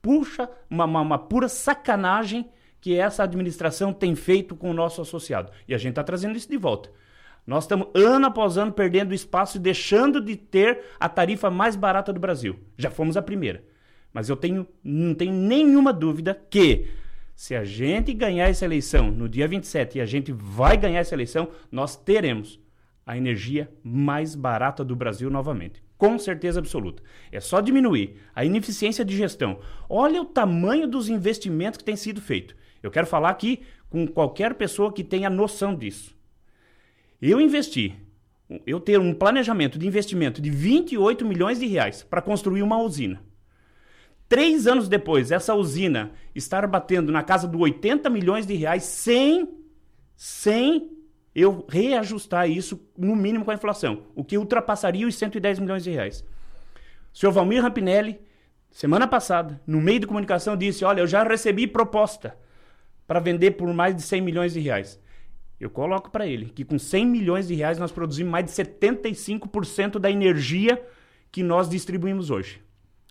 puxa, 0.00 0.48
uma, 0.70 0.86
uma, 0.86 1.02
uma 1.02 1.18
pura 1.18 1.50
sacanagem 1.50 2.48
que 2.86 2.96
essa 2.96 3.24
administração 3.24 3.92
tem 3.92 4.14
feito 4.14 4.54
com 4.54 4.70
o 4.70 4.72
nosso 4.72 5.02
associado. 5.02 5.50
E 5.66 5.74
a 5.74 5.76
gente 5.76 5.90
está 5.90 6.04
trazendo 6.04 6.36
isso 6.36 6.48
de 6.48 6.56
volta. 6.56 6.88
Nós 7.44 7.64
estamos 7.64 7.88
ano 7.96 8.26
após 8.26 8.56
ano 8.56 8.70
perdendo 8.70 9.12
espaço 9.12 9.56
e 9.56 9.60
deixando 9.60 10.20
de 10.20 10.36
ter 10.36 10.82
a 11.00 11.08
tarifa 11.08 11.50
mais 11.50 11.74
barata 11.74 12.12
do 12.12 12.20
Brasil. 12.20 12.56
Já 12.78 12.88
fomos 12.88 13.16
a 13.16 13.22
primeira. 13.22 13.64
Mas 14.12 14.28
eu 14.28 14.36
tenho, 14.36 14.64
não 14.84 15.16
tenho 15.16 15.32
nenhuma 15.32 15.92
dúvida 15.92 16.40
que 16.48 16.86
se 17.34 17.56
a 17.56 17.64
gente 17.64 18.14
ganhar 18.14 18.48
essa 18.48 18.64
eleição 18.64 19.10
no 19.10 19.28
dia 19.28 19.48
27 19.48 19.98
e 19.98 20.00
a 20.00 20.06
gente 20.06 20.30
vai 20.30 20.76
ganhar 20.76 21.00
essa 21.00 21.16
eleição, 21.16 21.48
nós 21.72 21.96
teremos 21.96 22.60
a 23.04 23.16
energia 23.16 23.68
mais 23.82 24.36
barata 24.36 24.84
do 24.84 24.94
Brasil 24.94 25.28
novamente. 25.28 25.82
Com 25.98 26.20
certeza 26.20 26.60
absoluta. 26.60 27.02
É 27.32 27.40
só 27.40 27.60
diminuir 27.60 28.18
a 28.32 28.44
ineficiência 28.44 29.04
de 29.04 29.16
gestão. 29.16 29.58
Olha 29.88 30.22
o 30.22 30.26
tamanho 30.26 30.86
dos 30.86 31.08
investimentos 31.08 31.78
que 31.78 31.84
tem 31.84 31.96
sido 31.96 32.20
feito. 32.20 32.54
Eu 32.82 32.90
quero 32.90 33.06
falar 33.06 33.30
aqui 33.30 33.62
com 33.88 34.06
qualquer 34.06 34.54
pessoa 34.54 34.92
que 34.92 35.04
tenha 35.04 35.30
noção 35.30 35.74
disso. 35.74 36.14
Eu 37.20 37.40
investi, 37.40 37.94
eu 38.66 38.78
ter 38.78 39.00
um 39.00 39.14
planejamento 39.14 39.78
de 39.78 39.86
investimento 39.86 40.40
de 40.40 40.50
28 40.50 41.24
milhões 41.24 41.58
de 41.58 41.66
reais 41.66 42.02
para 42.02 42.22
construir 42.22 42.62
uma 42.62 42.80
usina. 42.80 43.22
Três 44.28 44.66
anos 44.66 44.88
depois, 44.88 45.30
essa 45.30 45.54
usina 45.54 46.12
estar 46.34 46.66
batendo 46.66 47.12
na 47.12 47.22
casa 47.22 47.46
dos 47.46 47.60
80 47.60 48.10
milhões 48.10 48.44
de 48.44 48.54
reais 48.54 48.82
sem, 48.82 49.48
sem 50.16 50.90
eu 51.34 51.64
reajustar 51.68 52.50
isso 52.50 52.80
no 52.98 53.14
mínimo 53.14 53.44
com 53.44 53.52
a 53.52 53.54
inflação, 53.54 54.02
o 54.14 54.24
que 54.24 54.36
ultrapassaria 54.36 55.06
os 55.06 55.14
110 55.14 55.60
milhões 55.60 55.84
de 55.84 55.90
reais. 55.90 56.24
O 57.14 57.18
senhor 57.18 57.32
Valmir 57.32 57.62
Rampinelli, 57.62 58.20
semana 58.70 59.06
passada, 59.06 59.60
no 59.66 59.80
meio 59.80 60.00
de 60.00 60.06
comunicação, 60.06 60.56
disse: 60.56 60.84
Olha, 60.84 61.00
eu 61.00 61.06
já 61.06 61.22
recebi 61.22 61.66
proposta 61.66 62.36
para 63.06 63.20
vender 63.20 63.52
por 63.52 63.72
mais 63.72 63.94
de 63.94 64.02
100 64.02 64.20
milhões 64.20 64.52
de 64.52 64.60
reais. 64.60 65.00
Eu 65.58 65.70
coloco 65.70 66.10
para 66.10 66.26
ele 66.26 66.46
que 66.46 66.64
com 66.64 66.78
100 66.78 67.06
milhões 67.06 67.48
de 67.48 67.54
reais 67.54 67.78
nós 67.78 67.92
produzimos 67.92 68.30
mais 68.30 68.44
de 68.44 68.50
75% 68.52 69.98
da 69.98 70.10
energia 70.10 70.82
que 71.32 71.42
nós 71.42 71.68
distribuímos 71.68 72.30
hoje. 72.30 72.60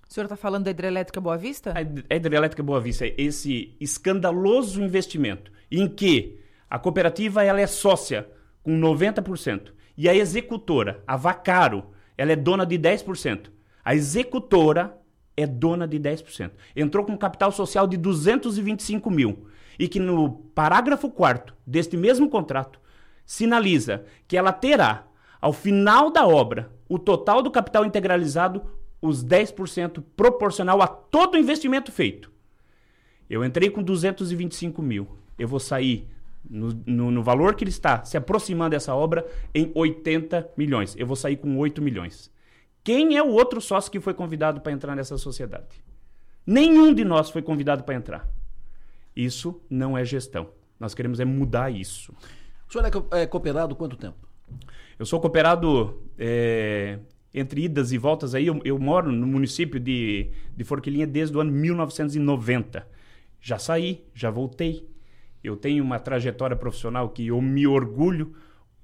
O 0.08 0.14
senhor 0.14 0.26
está 0.26 0.36
falando 0.36 0.66
da 0.66 0.72
hidrelétrica 0.72 1.20
Boa 1.20 1.38
Vista? 1.38 1.74
A 1.76 2.16
hidrelétrica 2.16 2.62
Boa 2.62 2.80
Vista 2.80 3.06
é 3.06 3.16
esse 3.18 3.76
escandaloso 3.80 4.82
investimento 4.82 5.52
em 5.72 5.88
que 5.88 6.40
a 6.70 6.78
cooperativa 6.78 7.44
ela 7.44 7.60
é 7.60 7.68
sócia 7.68 8.28
com 8.62 8.80
90% 8.80 9.72
e 9.98 10.08
a 10.08 10.16
executora, 10.16 11.04
a 11.08 11.18
Vacaro, 11.18 11.86
ela 12.18 12.32
é 12.32 12.36
dona 12.36 12.66
de 12.66 12.78
10%. 12.78 13.50
A 13.84 13.96
executora 13.96 14.98
é 15.36 15.48
dona 15.48 15.88
de 15.88 16.00
10%. 16.00 16.52
Entrou 16.76 17.06
com 17.06 17.18
capital 17.18 17.52
social 17.52 17.88
de 17.88 17.98
225 17.98 19.10
mil 19.10 19.48
e 19.78 19.88
que 19.88 20.00
no 20.00 20.30
parágrafo 20.54 21.10
4 21.10 21.56
deste 21.66 21.98
mesmo 21.98 22.30
contrato 22.30 22.80
sinaliza 23.26 24.06
que 24.28 24.38
ela 24.38 24.52
terá, 24.52 25.06
ao 25.42 25.52
final 25.52 26.12
da 26.12 26.26
obra, 26.26 26.72
o 26.88 27.00
total 27.00 27.42
do 27.42 27.52
capital 27.52 27.86
integralizado 27.86 28.62
os 29.02 29.24
10% 29.24 30.04
proporcional 30.16 30.82
a 30.82 30.88
todo 30.88 31.36
o 31.36 31.38
investimento 31.38 31.92
feito. 31.92 32.32
Eu 33.30 33.44
entrei 33.44 33.70
com 33.70 33.82
225 33.82 34.82
mil. 34.82 35.08
Eu 35.38 35.48
vou 35.48 35.60
sair 35.60 36.08
no, 36.48 36.70
no, 36.86 37.12
no, 37.12 37.24
valor 37.24 37.56
que 37.56 37.64
ele 37.64 37.72
está 37.72 38.06
se 38.06 38.18
aproximando 38.18 38.72
dessa 38.72 38.94
obra 38.96 39.26
em 39.54 39.72
80 39.74 40.52
milhões. 40.56 40.96
Eu 40.98 41.08
vou 41.08 41.16
sair 41.16 41.38
com 41.38 41.58
8 41.58 41.82
milhões. 41.82 42.32
Quem 42.84 43.18
é 43.18 43.24
o 43.24 43.30
outro 43.30 43.60
sócio 43.60 43.92
que 43.92 44.00
foi 44.00 44.14
convidado 44.14 44.62
para 44.62 44.72
entrar 44.72 44.96
nessa 44.96 45.18
sociedade? 45.18 45.84
Nenhum 46.46 46.94
de 46.94 47.04
nós 47.04 47.32
foi 47.32 47.42
convidado 47.42 47.84
para 47.84 47.96
entrar. 47.96 48.30
Isso 49.16 49.62
não 49.70 49.98
é 49.98 50.04
gestão. 50.04 50.50
Nós 50.80 50.94
queremos 50.94 51.20
é 51.20 51.26
mudar 51.26 51.72
isso. 51.72 52.14
O 52.68 52.72
senhor 52.72 52.86
é, 52.86 53.22
é 53.22 53.26
cooperado 53.26 53.76
quanto 53.76 53.96
tempo? 53.96 54.18
Eu 54.98 55.06
sou 55.06 55.20
cooperado 55.20 56.02
é, 56.18 57.00
entre 57.34 57.66
idas 57.66 57.92
e 57.92 57.98
voltas 57.98 58.34
aí, 58.34 58.48
eu, 58.48 58.62
eu 58.64 58.80
moro 58.80 59.12
no 59.12 59.28
município 59.28 59.78
de, 59.78 60.30
de 60.56 60.64
Forquilinha 60.64 61.06
desde 61.06 61.36
o 61.36 61.42
ano 61.42 61.52
1990. 61.52 62.88
Já 63.42 63.60
saí, 63.60 64.06
já 64.14 64.30
voltei. 64.30 64.88
Eu 65.44 65.58
tenho 65.58 65.84
uma 65.84 66.00
trajetória 66.00 66.56
profissional 66.56 67.10
que 67.10 67.28
eu 67.28 67.42
me 67.42 67.68
orgulho. 67.68 68.34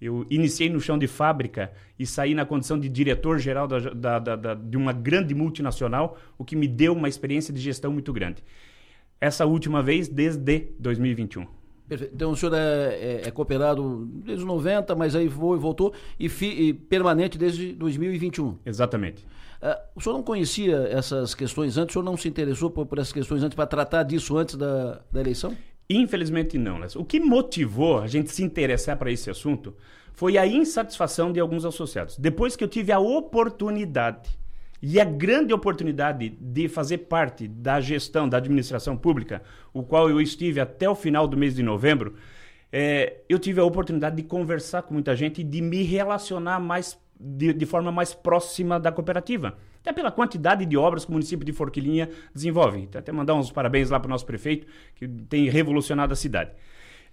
Eu 0.02 0.26
iniciei 0.30 0.70
no 0.70 0.82
chão 0.82 1.00
de 1.00 1.08
fábrica 1.08 1.72
e 1.98 2.06
saí 2.06 2.36
na 2.36 2.46
condição 2.46 2.78
de 2.78 2.90
diretor-geral 2.90 3.68
da, 3.68 3.80
da, 3.80 4.20
da, 4.20 4.36
da, 4.36 4.54
de 4.54 4.76
uma 4.76 4.92
grande 4.92 5.34
multinacional, 5.34 6.18
o 6.38 6.44
que 6.44 6.56
me 6.56 6.68
deu 6.68 6.94
uma 6.94 7.08
experiência 7.08 7.54
de 7.54 7.60
gestão 7.62 7.94
muito 7.94 8.12
grande. 8.12 8.44
Essa 9.22 9.46
última 9.46 9.84
vez 9.84 10.08
desde 10.08 10.74
2021. 10.80 11.46
Perfeito. 11.88 12.16
Então 12.16 12.32
o 12.32 12.36
senhor 12.36 12.56
é, 12.56 12.58
é, 12.58 13.22
é, 13.26 13.32
cooperado 13.32 14.06
desde 14.06 14.44
os 14.44 14.48
90, 14.48 14.96
mas 14.96 15.16
aí 15.16 15.30
foi, 15.30 15.60
voltou 15.60 15.94
e, 16.20 16.28
fi, 16.28 16.46
e 16.48 16.74
permanente 16.74 17.38
desde 17.38 17.74
2021. 17.74 18.58
Exatamente. 18.66 19.24
Uh, 19.62 19.78
o 19.94 20.02
senhor 20.02 20.16
não 20.16 20.24
conhecia 20.24 20.88
essas 20.90 21.36
questões 21.36 21.78
antes? 21.78 21.94
O 21.94 22.00
senhor 22.00 22.06
não 22.06 22.18
se 22.18 22.28
interessou 22.28 22.72
por, 22.72 22.86
por 22.86 22.98
essas 22.98 23.14
questões 23.14 23.44
antes 23.44 23.56
para 23.56 23.68
tratar 23.68 24.04
disso 24.04 24.38
antes 24.38 24.56
da, 24.56 25.02
da 25.12 25.20
eleição? 25.20 25.56
Infelizmente 25.90 26.58
não. 26.58 26.80
O 26.96 27.04
que 27.04 27.20
motivou 27.20 28.00
a 28.00 28.08
gente 28.08 28.32
se 28.32 28.42
interessar 28.42 28.98
para 28.98 29.12
esse 29.12 29.30
assunto 29.30 29.76
foi 30.14 30.38
a 30.38 30.48
insatisfação 30.48 31.32
de 31.32 31.40
alguns 31.40 31.66
associados. 31.66 32.18
Depois 32.18 32.56
que 32.56 32.64
eu 32.64 32.68
tive 32.68 32.92
a 32.92 33.00
oportunidade 33.00 34.30
e 34.82 35.00
a 35.00 35.06
grande 35.06 35.54
oportunidade 35.54 36.30
de 36.30 36.68
fazer 36.68 37.00
parte 37.00 37.48
da 37.48 37.80
gestão 37.80 38.28
da 38.28 38.38
administração 38.38 38.98
pública, 38.98 39.44
o 39.74 39.84
qual 39.84 40.10
eu 40.10 40.20
estive 40.20 40.60
até 40.60 40.90
o 40.90 40.96
final 40.96 41.28
do 41.28 41.38
mês 41.38 41.56
de 41.56 41.62
novembro, 41.62 42.16
é, 42.72 43.18
eu 43.30 43.38
tive 43.38 43.60
a 43.60 43.64
oportunidade 43.64 44.16
de 44.16 44.24
conversar 44.24 44.82
com 44.82 44.94
muita 44.94 45.16
gente 45.16 45.42
e 45.42 45.44
de 45.44 45.62
me 45.62 45.84
relacionar 45.84 46.60
mais 46.60 46.98
de, 47.20 47.54
de 47.54 47.66
forma 47.66 47.92
mais 47.92 48.14
próxima 48.14 48.80
da 48.80 48.92
cooperativa. 48.92 49.56
Até 49.82 49.94
pela 49.94 50.12
quantidade 50.12 50.66
de 50.66 50.78
obras 50.78 51.06
que 51.06 51.12
o 51.12 51.14
município 51.14 51.46
de 51.46 51.54
Forquilinha 51.54 52.10
desenvolve. 52.34 52.80
Então, 52.80 53.00
até 53.00 53.12
mandar 53.12 53.36
uns 53.36 53.52
parabéns 53.52 53.90
lá 53.90 54.00
para 54.00 54.08
o 54.08 54.10
nosso 54.10 54.26
prefeito, 54.26 54.66
que 54.96 55.08
tem 55.08 55.48
revolucionado 55.50 56.14
a 56.14 56.16
cidade. 56.16 56.52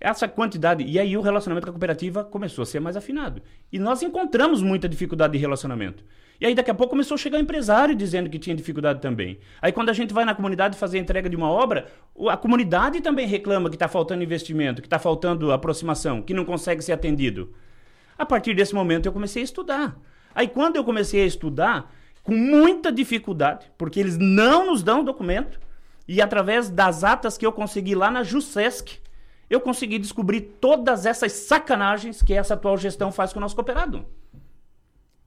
Essa 0.01 0.29
quantidade. 0.29 0.85
E 0.85 0.99
aí 0.99 1.17
o 1.17 1.21
relacionamento 1.21 1.67
com 1.67 1.71
a 1.71 1.73
cooperativa 1.73 2.25
começou 2.25 2.63
a 2.63 2.67
ser 2.67 2.81
mais 2.81 2.97
afinado. 2.97 3.43
E 3.71 3.79
nós 3.79 4.03
encontramos 4.03 4.63
muita 4.63 4.89
dificuldade 4.89 5.33
de 5.33 5.39
relacionamento. 5.39 6.05
E 6.40 6.46
aí 6.46 6.55
daqui 6.55 6.70
a 6.70 6.74
pouco 6.74 6.90
começou 6.90 7.16
a 7.16 7.18
chegar 7.18 7.40
empresário 7.40 7.94
dizendo 7.94 8.31
que 8.31 8.38
tinha 8.38 8.55
dificuldade 8.55 9.01
também. 9.01 9.38
Aí 9.61 9.72
quando 9.72 9.88
a 9.88 9.92
gente 9.92 10.14
vai 10.14 10.24
na 10.24 10.35
comunidade 10.35 10.79
fazer 10.79 10.98
a 10.98 11.01
entrega 11.01 11.29
de 11.29 11.35
uma 11.35 11.48
obra, 11.48 11.87
a 12.29 12.37
comunidade 12.37 13.01
também 13.01 13.27
reclama 13.27 13.68
que 13.68 13.77
está 13.77 13.88
faltando 13.88 14.22
investimento, 14.22 14.81
que 14.81 14.87
está 14.87 14.98
faltando 14.98 15.51
aproximação, 15.53 16.22
que 16.22 16.33
não 16.33 16.44
consegue 16.44 16.81
ser 16.81 16.92
atendido. 16.92 17.53
A 18.16 18.24
partir 18.24 18.55
desse 18.55 18.74
momento 18.74 19.07
eu 19.07 19.12
comecei 19.12 19.42
a 19.42 19.44
estudar. 19.44 19.96
Aí 20.33 20.46
quando 20.46 20.77
eu 20.77 20.85
comecei 20.85 21.22
a 21.22 21.27
estudar, 21.27 21.92
com 22.22 22.37
muita 22.37 22.92
dificuldade, 22.92 23.70
porque 23.79 23.98
eles 23.98 24.18
não 24.18 24.66
nos 24.66 24.83
dão 24.83 25.03
documento, 25.03 25.59
e 26.07 26.22
através 26.22 26.70
das 26.70 27.03
atas 27.03 27.37
que 27.37 27.44
eu 27.44 27.53
consegui 27.53 27.94
lá 27.94 28.11
na 28.11 28.22
JUSESC, 28.22 28.98
eu 29.51 29.61
consegui 29.61 29.98
descobrir 29.98 30.42
todas 30.61 31.07
essas 31.07 31.33
sacanagens 31.33 32.22
que 32.22 32.35
essa 32.35 32.55
atual 32.55 32.77
gestão 32.77 33.11
faz 33.11 33.33
com 33.33 33.38
o 33.38 33.40
nosso 33.40 33.55
cooperado. 33.55 34.05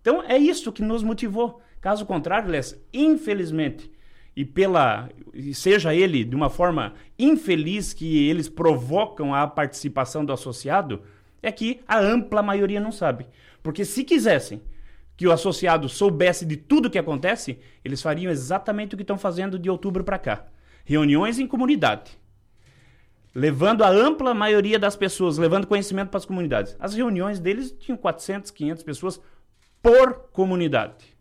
Então 0.01 0.23
é 0.23 0.37
isso 0.37 0.71
que 0.71 0.81
nos 0.81 1.03
motivou. 1.03 1.61
Caso 1.79 2.05
contrário, 2.05 2.49
Les, 2.49 2.79
infelizmente, 2.93 3.91
e 4.35 4.45
pela 4.45 5.09
seja 5.53 5.93
ele 5.93 6.23
de 6.23 6.35
uma 6.35 6.49
forma 6.49 6.93
infeliz 7.17 7.93
que 7.93 8.27
eles 8.27 8.47
provocam 8.49 9.33
a 9.33 9.47
participação 9.47 10.23
do 10.23 10.33
associado, 10.33 11.01
é 11.41 11.51
que 11.51 11.81
a 11.87 11.99
ampla 11.99 12.41
maioria 12.41 12.79
não 12.79 12.91
sabe. 12.91 13.27
Porque 13.63 13.83
se 13.83 14.03
quisessem 14.03 14.61
que 15.17 15.27
o 15.27 15.31
associado 15.31 15.87
soubesse 15.89 16.45
de 16.45 16.57
tudo 16.57 16.87
o 16.87 16.89
que 16.89 16.97
acontece, 16.97 17.59
eles 17.83 18.01
fariam 18.01 18.31
exatamente 18.31 18.93
o 18.93 18.97
que 18.97 19.03
estão 19.03 19.17
fazendo 19.17 19.59
de 19.59 19.69
outubro 19.69 20.03
para 20.03 20.17
cá. 20.17 20.45
Reuniões 20.83 21.37
em 21.37 21.45
comunidade, 21.45 22.17
levando 23.33 23.83
a 23.83 23.89
ampla 23.89 24.33
maioria 24.33 24.79
das 24.79 24.95
pessoas, 24.95 25.37
levando 25.37 25.67
conhecimento 25.67 26.09
para 26.09 26.17
as 26.17 26.25
comunidades. 26.25 26.75
As 26.79 26.95
reuniões 26.95 27.39
deles 27.39 27.71
tinham 27.71 27.97
400, 27.97 28.49
500 28.49 28.83
pessoas 28.83 29.21
por 29.81 30.29
comunidade. 30.31 31.17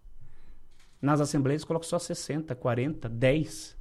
Nas 1.00 1.20
assembleias 1.20 1.64
coloca 1.64 1.86
só 1.86 1.98
60, 1.98 2.54
40, 2.54 3.08
10. 3.08 3.80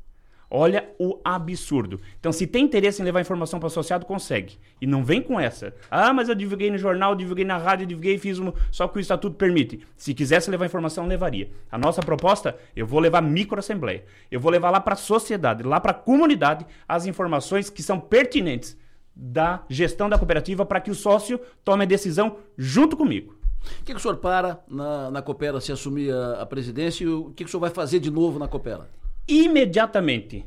Olha 0.52 0.90
o 0.98 1.20
absurdo. 1.24 2.00
Então, 2.20 2.32
se 2.32 2.48
tem 2.48 2.66
interesse 2.66 3.02
em 3.02 3.06
levar 3.06 3.22
informação 3.22 3.60
para 3.60 3.68
o 3.68 3.68
associado, 3.68 4.06
consegue. 4.06 4.58
E 4.82 4.88
não 4.88 5.04
vem 5.04 5.22
com 5.22 5.40
essa. 5.40 5.76
Ah, 5.92 6.12
mas 6.12 6.28
eu 6.28 6.34
divulguei 6.34 6.72
no 6.72 6.78
jornal, 6.78 7.14
divulguei 7.14 7.46
na 7.46 7.58
rádio, 7.58 7.86
divulguei, 7.86 8.18
fiz 8.18 8.40
um... 8.40 8.52
só 8.72 8.88
que 8.88 8.98
o 8.98 9.00
estatuto 9.00 9.36
permite. 9.36 9.86
Se 9.96 10.12
quisesse 10.12 10.50
levar 10.50 10.66
informação, 10.66 11.06
levaria. 11.06 11.52
A 11.72 11.78
nossa 11.78 12.02
proposta, 12.02 12.58
eu 12.76 12.88
vou 12.88 13.00
levar 13.00 13.22
microassembleia. 13.22 14.06
Eu 14.32 14.40
vou 14.40 14.52
levar 14.52 14.72
lá 14.72 14.80
para 14.80 14.94
a 14.94 14.98
sociedade, 14.98 15.62
lá 15.62 15.80
para 15.80 15.92
a 15.92 15.96
comunidade, 15.96 16.66
as 16.88 17.06
informações 17.06 17.70
que 17.70 17.84
são 17.84 18.00
pertinentes 18.00 18.76
da 19.16 19.64
gestão 19.70 20.10
da 20.10 20.18
cooperativa 20.18 20.66
para 20.66 20.80
que 20.82 20.90
o 20.90 20.96
sócio 20.96 21.40
tome 21.64 21.84
a 21.84 21.88
decisão 21.88 22.38
junto 22.58 22.98
comigo. 22.98 23.39
O 23.82 23.84
que, 23.84 23.94
que 23.94 23.96
o 23.96 24.00
senhor 24.00 24.18
para 24.18 24.60
na, 24.68 25.12
na 25.12 25.22
Coopera 25.22 25.60
se 25.60 25.72
assumir 25.72 26.14
a, 26.14 26.42
a 26.42 26.46
presidência 26.46 27.04
e 27.04 27.08
o 27.08 27.32
que, 27.32 27.44
que 27.44 27.46
o 27.46 27.48
senhor 27.50 27.62
vai 27.62 27.70
fazer 27.70 28.00
de 28.00 28.10
novo 28.10 28.40
na 28.40 28.48
Coopera? 28.48 28.90
imediatamente, 29.30 30.44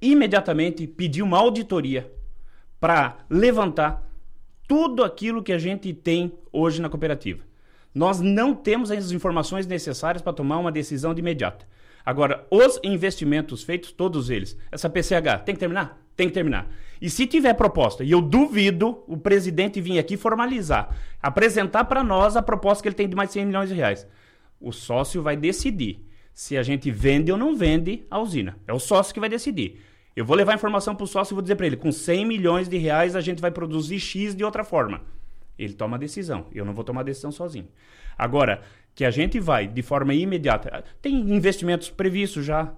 imediatamente 0.00 0.86
pedir 0.86 1.22
uma 1.22 1.38
auditoria 1.38 2.12
para 2.78 3.24
levantar 3.30 4.06
tudo 4.68 5.02
aquilo 5.02 5.42
que 5.42 5.52
a 5.52 5.58
gente 5.58 5.92
tem 5.94 6.30
hoje 6.52 6.82
na 6.82 6.90
cooperativa. 6.90 7.42
Nós 7.94 8.20
não 8.20 8.54
temos 8.54 8.90
as 8.90 9.10
informações 9.10 9.66
necessárias 9.66 10.20
para 10.20 10.34
tomar 10.34 10.58
uma 10.58 10.70
decisão 10.70 11.14
de 11.14 11.20
imediata. 11.20 11.66
Agora, 12.04 12.46
os 12.50 12.78
investimentos 12.84 13.64
feitos, 13.64 13.90
todos 13.90 14.28
eles, 14.28 14.56
essa 14.70 14.90
PCH, 14.90 15.44
tem 15.44 15.54
que 15.54 15.60
terminar? 15.60 16.05
Tem 16.16 16.28
que 16.28 16.34
terminar. 16.34 16.68
E 17.00 17.10
se 17.10 17.26
tiver 17.26 17.54
proposta, 17.54 18.02
e 18.02 18.10
eu 18.10 18.22
duvido 18.22 19.04
o 19.06 19.16
presidente 19.18 19.80
vir 19.80 19.98
aqui 19.98 20.16
formalizar, 20.16 20.96
apresentar 21.22 21.84
para 21.84 22.02
nós 22.02 22.36
a 22.36 22.42
proposta 22.42 22.82
que 22.82 22.88
ele 22.88 22.94
tem 22.94 23.08
de 23.08 23.14
mais 23.14 23.28
de 23.28 23.34
100 23.34 23.46
milhões 23.46 23.68
de 23.68 23.74
reais, 23.74 24.06
o 24.58 24.72
sócio 24.72 25.22
vai 25.22 25.36
decidir 25.36 26.06
se 26.32 26.56
a 26.56 26.62
gente 26.62 26.90
vende 26.90 27.30
ou 27.30 27.38
não 27.38 27.54
vende 27.54 28.04
a 28.10 28.18
usina. 28.18 28.56
É 28.66 28.72
o 28.72 28.78
sócio 28.78 29.12
que 29.12 29.20
vai 29.20 29.28
decidir. 29.28 29.80
Eu 30.14 30.24
vou 30.24 30.34
levar 30.34 30.52
a 30.52 30.54
informação 30.54 30.94
para 30.94 31.04
o 31.04 31.06
sócio 31.06 31.34
e 31.34 31.36
vou 31.36 31.42
dizer 31.42 31.56
para 31.56 31.66
ele: 31.66 31.76
com 31.76 31.92
100 31.92 32.24
milhões 32.24 32.68
de 32.68 32.78
reais 32.78 33.14
a 33.14 33.20
gente 33.20 33.40
vai 33.40 33.50
produzir 33.50 34.00
X 34.00 34.34
de 34.34 34.42
outra 34.42 34.64
forma. 34.64 35.02
Ele 35.58 35.74
toma 35.74 35.96
a 35.96 36.00
decisão. 36.00 36.46
Eu 36.54 36.64
não 36.64 36.72
vou 36.72 36.84
tomar 36.84 37.02
a 37.02 37.04
decisão 37.04 37.30
sozinho. 37.30 37.68
Agora, 38.16 38.62
que 38.94 39.04
a 39.04 39.10
gente 39.10 39.38
vai 39.38 39.66
de 39.66 39.82
forma 39.82 40.14
imediata. 40.14 40.84
Tem 41.02 41.14
investimentos 41.14 41.90
previstos 41.90 42.44
já. 42.44 42.72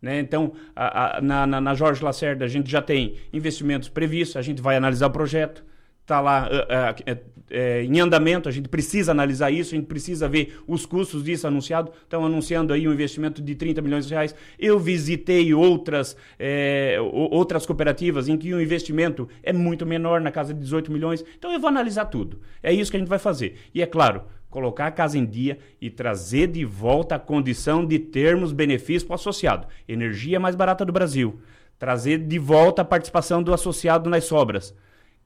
Né? 0.00 0.20
Então, 0.20 0.52
a, 0.74 1.18
a, 1.18 1.20
na, 1.20 1.46
na, 1.46 1.60
na 1.60 1.74
Jorge 1.74 2.02
Lacerda, 2.02 2.44
a 2.44 2.48
gente 2.48 2.70
já 2.70 2.80
tem 2.80 3.16
investimentos 3.32 3.88
previstos, 3.88 4.36
a 4.36 4.42
gente 4.42 4.62
vai 4.62 4.76
analisar 4.76 5.06
o 5.06 5.10
projeto 5.10 5.62
está 6.10 6.20
lá 6.20 6.48
uh, 6.48 7.10
uh, 7.12 7.14
uh, 7.14 7.82
em 7.84 8.00
andamento, 8.00 8.48
a 8.48 8.52
gente 8.52 8.68
precisa 8.68 9.12
analisar 9.12 9.50
isso, 9.50 9.74
a 9.74 9.78
gente 9.78 9.86
precisa 9.86 10.28
ver 10.28 10.58
os 10.66 10.84
custos 10.84 11.22
disso 11.22 11.46
anunciado. 11.46 11.92
Estão 12.02 12.24
anunciando 12.24 12.72
aí 12.72 12.88
um 12.88 12.92
investimento 12.92 13.40
de 13.40 13.54
30 13.54 13.80
milhões 13.80 14.06
de 14.06 14.12
reais. 14.12 14.34
Eu 14.58 14.78
visitei 14.78 15.54
outras, 15.54 16.16
eh, 16.38 16.96
outras 17.00 17.64
cooperativas 17.64 18.28
em 18.28 18.36
que 18.36 18.52
o 18.52 18.60
investimento 18.60 19.28
é 19.42 19.52
muito 19.52 19.86
menor, 19.86 20.20
na 20.20 20.32
casa 20.32 20.52
de 20.52 20.60
18 20.60 20.90
milhões. 20.90 21.24
Então 21.38 21.52
eu 21.52 21.60
vou 21.60 21.68
analisar 21.68 22.06
tudo. 22.06 22.40
É 22.62 22.72
isso 22.72 22.90
que 22.90 22.96
a 22.96 23.00
gente 23.00 23.08
vai 23.08 23.18
fazer. 23.18 23.54
E 23.72 23.80
é 23.80 23.86
claro, 23.86 24.22
colocar 24.50 24.88
a 24.88 24.90
casa 24.90 25.16
em 25.16 25.24
dia 25.24 25.58
e 25.80 25.88
trazer 25.88 26.48
de 26.48 26.64
volta 26.64 27.14
a 27.14 27.18
condição 27.18 27.86
de 27.86 27.98
termos 27.98 28.52
benefícios 28.52 29.04
para 29.04 29.12
o 29.12 29.14
associado. 29.14 29.66
Energia 29.88 30.40
mais 30.40 30.56
barata 30.56 30.84
do 30.84 30.92
Brasil. 30.92 31.40
Trazer 31.78 32.18
de 32.18 32.38
volta 32.38 32.82
a 32.82 32.84
participação 32.84 33.42
do 33.42 33.54
associado 33.54 34.10
nas 34.10 34.24
sobras 34.24 34.74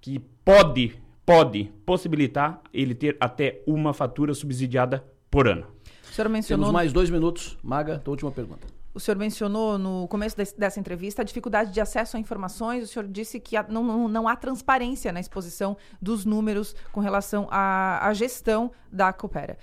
que 0.01 0.19
pode, 0.45 0.93
pode 1.25 1.73
possibilitar 1.87 2.61
ele 2.73 2.95
ter 2.95 3.17
até 3.19 3.63
uma 3.67 3.95
fatura 3.95 4.35
subsidiada 4.35 5.03
por 5.31 5.49
ano. 5.49 5.67
O 6.09 6.15
senhor 6.15 6.29
mencionou... 6.29 6.67
Temos 6.67 6.75
mais 6.75 6.93
dois 6.93 7.09
minutos. 7.09 7.59
Maga, 7.63 7.99
tua 7.99 8.13
última 8.13 8.31
pergunta. 8.31 8.67
O 8.95 9.01
senhor 9.01 9.19
mencionou 9.19 9.77
no 9.77 10.07
começo 10.09 10.37
desse, 10.37 10.59
dessa 10.59 10.79
entrevista 10.79 11.23
a 11.23 11.25
dificuldade 11.25 11.73
de 11.73 11.81
acesso 11.81 12.17
a 12.17 12.21
informações. 12.21 12.85
O 12.85 12.87
senhor 12.87 13.09
disse 13.09 13.41
que 13.41 13.61
não, 13.69 13.83
não, 13.83 14.09
não, 14.09 14.29
há 14.29 14.37
transparência 14.37 15.13
na 15.13 15.19
exposição 15.19 15.77
dos 16.01 16.25
números 16.25 16.77
com 16.93 17.01
relação 17.01 17.49
à, 17.51 18.07
à 18.07 18.15
gestão 18.15 18.71
da 18.91 19.13
Coopera. 19.13 19.59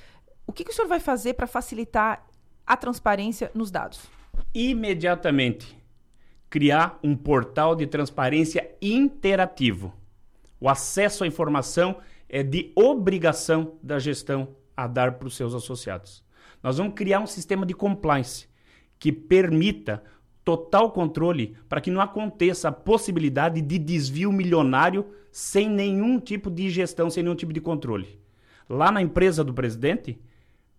O 0.45 0.51
que, 0.51 0.65
que 0.65 0.71
o 0.71 0.73
senhor 0.73 0.87
vai 0.87 0.99
fazer 0.99 1.33
para 1.33 1.47
facilitar 1.47 2.25
a 2.67 2.75
transparência 2.75 3.49
nos 3.55 3.71
dados? 3.71 4.01
Imediatamente 4.53 5.79
criar 6.49 6.99
um 7.01 7.15
portal 7.15 7.73
de 7.73 7.87
transparência 7.87 8.69
interativo 8.81 9.93
o 10.61 10.69
acesso 10.69 11.23
à 11.23 11.27
informação 11.27 11.97
é 12.29 12.43
de 12.43 12.71
obrigação 12.75 13.79
da 13.81 13.97
gestão 13.97 14.55
a 14.77 14.85
dar 14.85 15.13
para 15.13 15.27
os 15.27 15.35
seus 15.35 15.55
associados. 15.55 16.23
Nós 16.61 16.77
vamos 16.77 16.93
criar 16.93 17.19
um 17.19 17.25
sistema 17.25 17.65
de 17.65 17.73
compliance 17.73 18.47
que 19.01 19.11
permita 19.11 20.03
total 20.45 20.91
controle 20.91 21.57
para 21.67 21.81
que 21.81 21.89
não 21.89 21.99
aconteça 21.99 22.69
a 22.69 22.71
possibilidade 22.71 23.59
de 23.59 23.79
desvio 23.79 24.31
milionário 24.31 25.07
sem 25.31 25.67
nenhum 25.67 26.19
tipo 26.19 26.51
de 26.51 26.69
gestão, 26.69 27.09
sem 27.09 27.23
nenhum 27.23 27.35
tipo 27.35 27.51
de 27.51 27.59
controle. 27.59 28.19
Lá 28.69 28.91
na 28.91 29.01
empresa 29.01 29.43
do 29.43 29.55
presidente, 29.55 30.21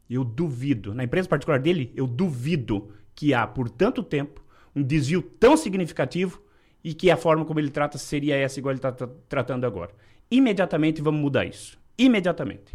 eu 0.08 0.22
duvido, 0.22 0.94
na 0.94 1.02
empresa 1.02 1.28
particular 1.28 1.58
dele, 1.58 1.92
eu 1.96 2.06
duvido 2.06 2.90
que 3.12 3.34
há 3.34 3.44
por 3.44 3.68
tanto 3.68 4.04
tempo 4.04 4.40
um 4.74 4.84
desvio 4.84 5.20
tão 5.20 5.56
significativo 5.56 6.40
e 6.84 6.94
que 6.94 7.10
a 7.10 7.16
forma 7.16 7.44
como 7.44 7.58
ele 7.58 7.70
trata 7.70 7.98
seria 7.98 8.36
essa 8.36 8.60
igual 8.60 8.72
ele 8.72 8.78
está 8.78 8.92
tratando 9.28 9.66
agora. 9.66 9.90
Imediatamente 10.30 11.02
vamos 11.02 11.20
mudar 11.20 11.44
isso. 11.44 11.76
Imediatamente. 11.98 12.72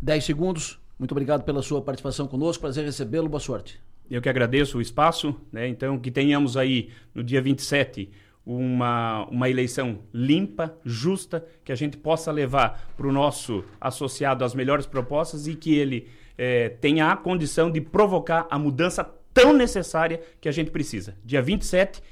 10 0.00 0.24
segundos. 0.24 0.80
Muito 0.98 1.12
obrigado 1.12 1.44
pela 1.44 1.60
sua 1.60 1.82
participação 1.82 2.26
conosco. 2.26 2.62
Prazer 2.62 2.86
recebê-lo. 2.86 3.28
Boa 3.28 3.38
sorte. 3.38 3.78
Eu 4.10 4.20
que 4.20 4.28
agradeço 4.28 4.78
o 4.78 4.80
espaço. 4.80 5.34
Né? 5.50 5.68
Então, 5.68 5.98
que 5.98 6.10
tenhamos 6.10 6.56
aí 6.56 6.90
no 7.14 7.22
dia 7.22 7.40
27 7.40 8.10
uma, 8.44 9.24
uma 9.26 9.48
eleição 9.48 10.00
limpa, 10.12 10.76
justa, 10.84 11.46
que 11.64 11.72
a 11.72 11.76
gente 11.76 11.96
possa 11.96 12.32
levar 12.32 12.92
para 12.96 13.06
o 13.06 13.12
nosso 13.12 13.64
associado 13.80 14.44
as 14.44 14.54
melhores 14.54 14.84
propostas 14.84 15.46
e 15.46 15.54
que 15.54 15.74
ele 15.74 16.08
é, 16.36 16.68
tenha 16.68 17.12
a 17.12 17.16
condição 17.16 17.70
de 17.70 17.80
provocar 17.80 18.46
a 18.50 18.58
mudança 18.58 19.04
tão 19.32 19.52
necessária 19.52 20.20
que 20.40 20.48
a 20.48 20.52
gente 20.52 20.70
precisa. 20.70 21.16
Dia 21.24 21.40
27 21.40 22.02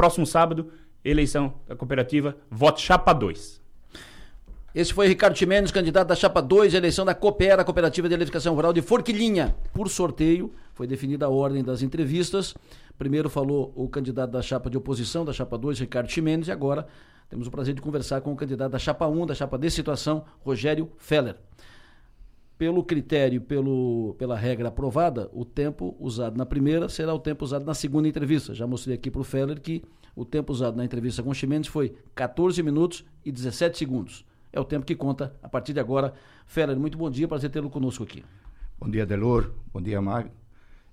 Próximo 0.00 0.24
sábado, 0.24 0.72
eleição 1.04 1.54
da 1.66 1.76
cooperativa, 1.76 2.36
voto 2.50 2.80
Chapa 2.80 3.12
2. 3.12 3.59
Esse 4.72 4.94
foi 4.94 5.08
Ricardo 5.08 5.36
Ximenes, 5.36 5.72
candidato 5.72 6.06
da 6.06 6.14
Chapa 6.14 6.40
2, 6.40 6.74
eleição 6.74 7.04
da 7.04 7.12
Coopera, 7.12 7.64
Cooperativa 7.64 8.08
de 8.08 8.14
Eletrificação 8.14 8.54
Rural 8.54 8.72
de 8.72 8.80
Forquilinha. 8.80 9.56
Por 9.72 9.88
sorteio, 9.88 10.52
foi 10.74 10.86
definida 10.86 11.26
a 11.26 11.28
ordem 11.28 11.64
das 11.64 11.82
entrevistas. 11.82 12.54
Primeiro 12.96 13.28
falou 13.28 13.72
o 13.74 13.88
candidato 13.88 14.30
da 14.30 14.40
chapa 14.40 14.70
de 14.70 14.78
oposição, 14.78 15.24
da 15.24 15.32
Chapa 15.32 15.58
2, 15.58 15.80
Ricardo 15.80 16.08
Ximenes, 16.08 16.46
e 16.46 16.52
agora 16.52 16.86
temos 17.28 17.48
o 17.48 17.50
prazer 17.50 17.74
de 17.74 17.82
conversar 17.82 18.20
com 18.20 18.32
o 18.32 18.36
candidato 18.36 18.70
da 18.70 18.78
Chapa 18.78 19.08
1, 19.08 19.26
da 19.26 19.34
Chapa 19.34 19.58
de 19.58 19.68
Situação, 19.70 20.24
Rogério 20.40 20.88
Feller. 20.98 21.34
pelo 22.56 22.84
critério, 22.84 23.40
pelo, 23.40 24.14
pela 24.18 24.36
regra 24.36 24.68
aprovada, 24.68 25.28
o 25.32 25.44
tempo 25.44 25.96
usado 25.98 26.36
na 26.36 26.46
primeira 26.46 26.88
será 26.88 27.12
o 27.12 27.18
tempo 27.18 27.44
usado 27.44 27.64
na 27.64 27.74
segunda 27.74 28.06
entrevista. 28.06 28.54
Já 28.54 28.68
mostrei 28.68 28.94
aqui 28.94 29.10
para 29.10 29.20
o 29.20 29.24
Feller 29.24 29.60
que 29.60 29.82
o 30.14 30.24
tempo 30.24 30.52
usado 30.52 30.76
na 30.76 30.84
entrevista 30.84 31.24
com 31.24 31.30
o 31.30 31.34
Chimenez 31.34 31.66
foi 31.66 31.96
14 32.14 32.62
minutos 32.62 33.04
e 33.24 33.32
17 33.32 33.76
segundos. 33.76 34.29
É 34.52 34.58
o 34.58 34.64
tempo 34.64 34.84
que 34.84 34.94
conta 34.94 35.34
a 35.42 35.48
partir 35.48 35.72
de 35.72 35.80
agora. 35.80 36.14
Feller, 36.46 36.78
muito 36.78 36.98
bom 36.98 37.10
dia, 37.10 37.28
prazer 37.28 37.50
tê-lo 37.50 37.70
conosco 37.70 38.02
aqui. 38.04 38.24
Bom 38.78 38.88
dia, 38.90 39.06
Delor. 39.06 39.52
Bom 39.72 39.80
dia, 39.80 40.00
Mag. 40.00 40.30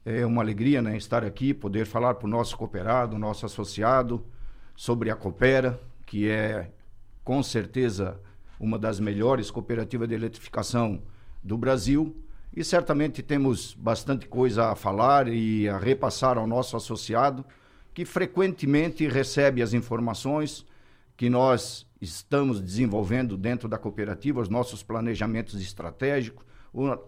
É 0.05 0.25
uma 0.25 0.41
alegria 0.41 0.81
né, 0.81 0.95
estar 0.95 1.23
aqui, 1.23 1.53
poder 1.53 1.85
falar 1.85 2.15
para 2.15 2.27
o 2.27 2.29
nosso 2.29 2.57
cooperado, 2.57 3.17
nosso 3.17 3.45
associado, 3.45 4.25
sobre 4.75 5.09
a 5.09 5.15
Coopera, 5.15 5.79
que 6.05 6.29
é, 6.29 6.71
com 7.23 7.41
certeza, 7.43 8.19
uma 8.59 8.77
das 8.77 8.99
melhores 8.99 9.51
cooperativas 9.51 10.07
de 10.07 10.15
eletrificação 10.15 11.01
do 11.43 11.57
Brasil 11.57 12.15
e 12.57 12.63
certamente 12.63 13.21
temos 13.21 13.75
bastante 13.75 14.27
coisa 14.27 14.71
a 14.71 14.75
falar 14.75 15.27
e 15.27 15.69
a 15.69 15.77
repassar 15.77 16.39
ao 16.39 16.47
nosso 16.47 16.75
associado, 16.75 17.45
que 17.93 18.03
frequentemente 18.03 19.07
recebe 19.07 19.61
as 19.61 19.73
informações 19.73 20.65
que 21.17 21.29
nós 21.29 21.87
estamos 21.99 22.61
desenvolvendo 22.61 23.35
dentro 23.35 23.67
da 23.67 23.77
cooperativa, 23.77 24.39
os 24.39 24.49
nossos 24.49 24.83
planejamentos 24.83 25.59
estratégicos, 25.59 26.45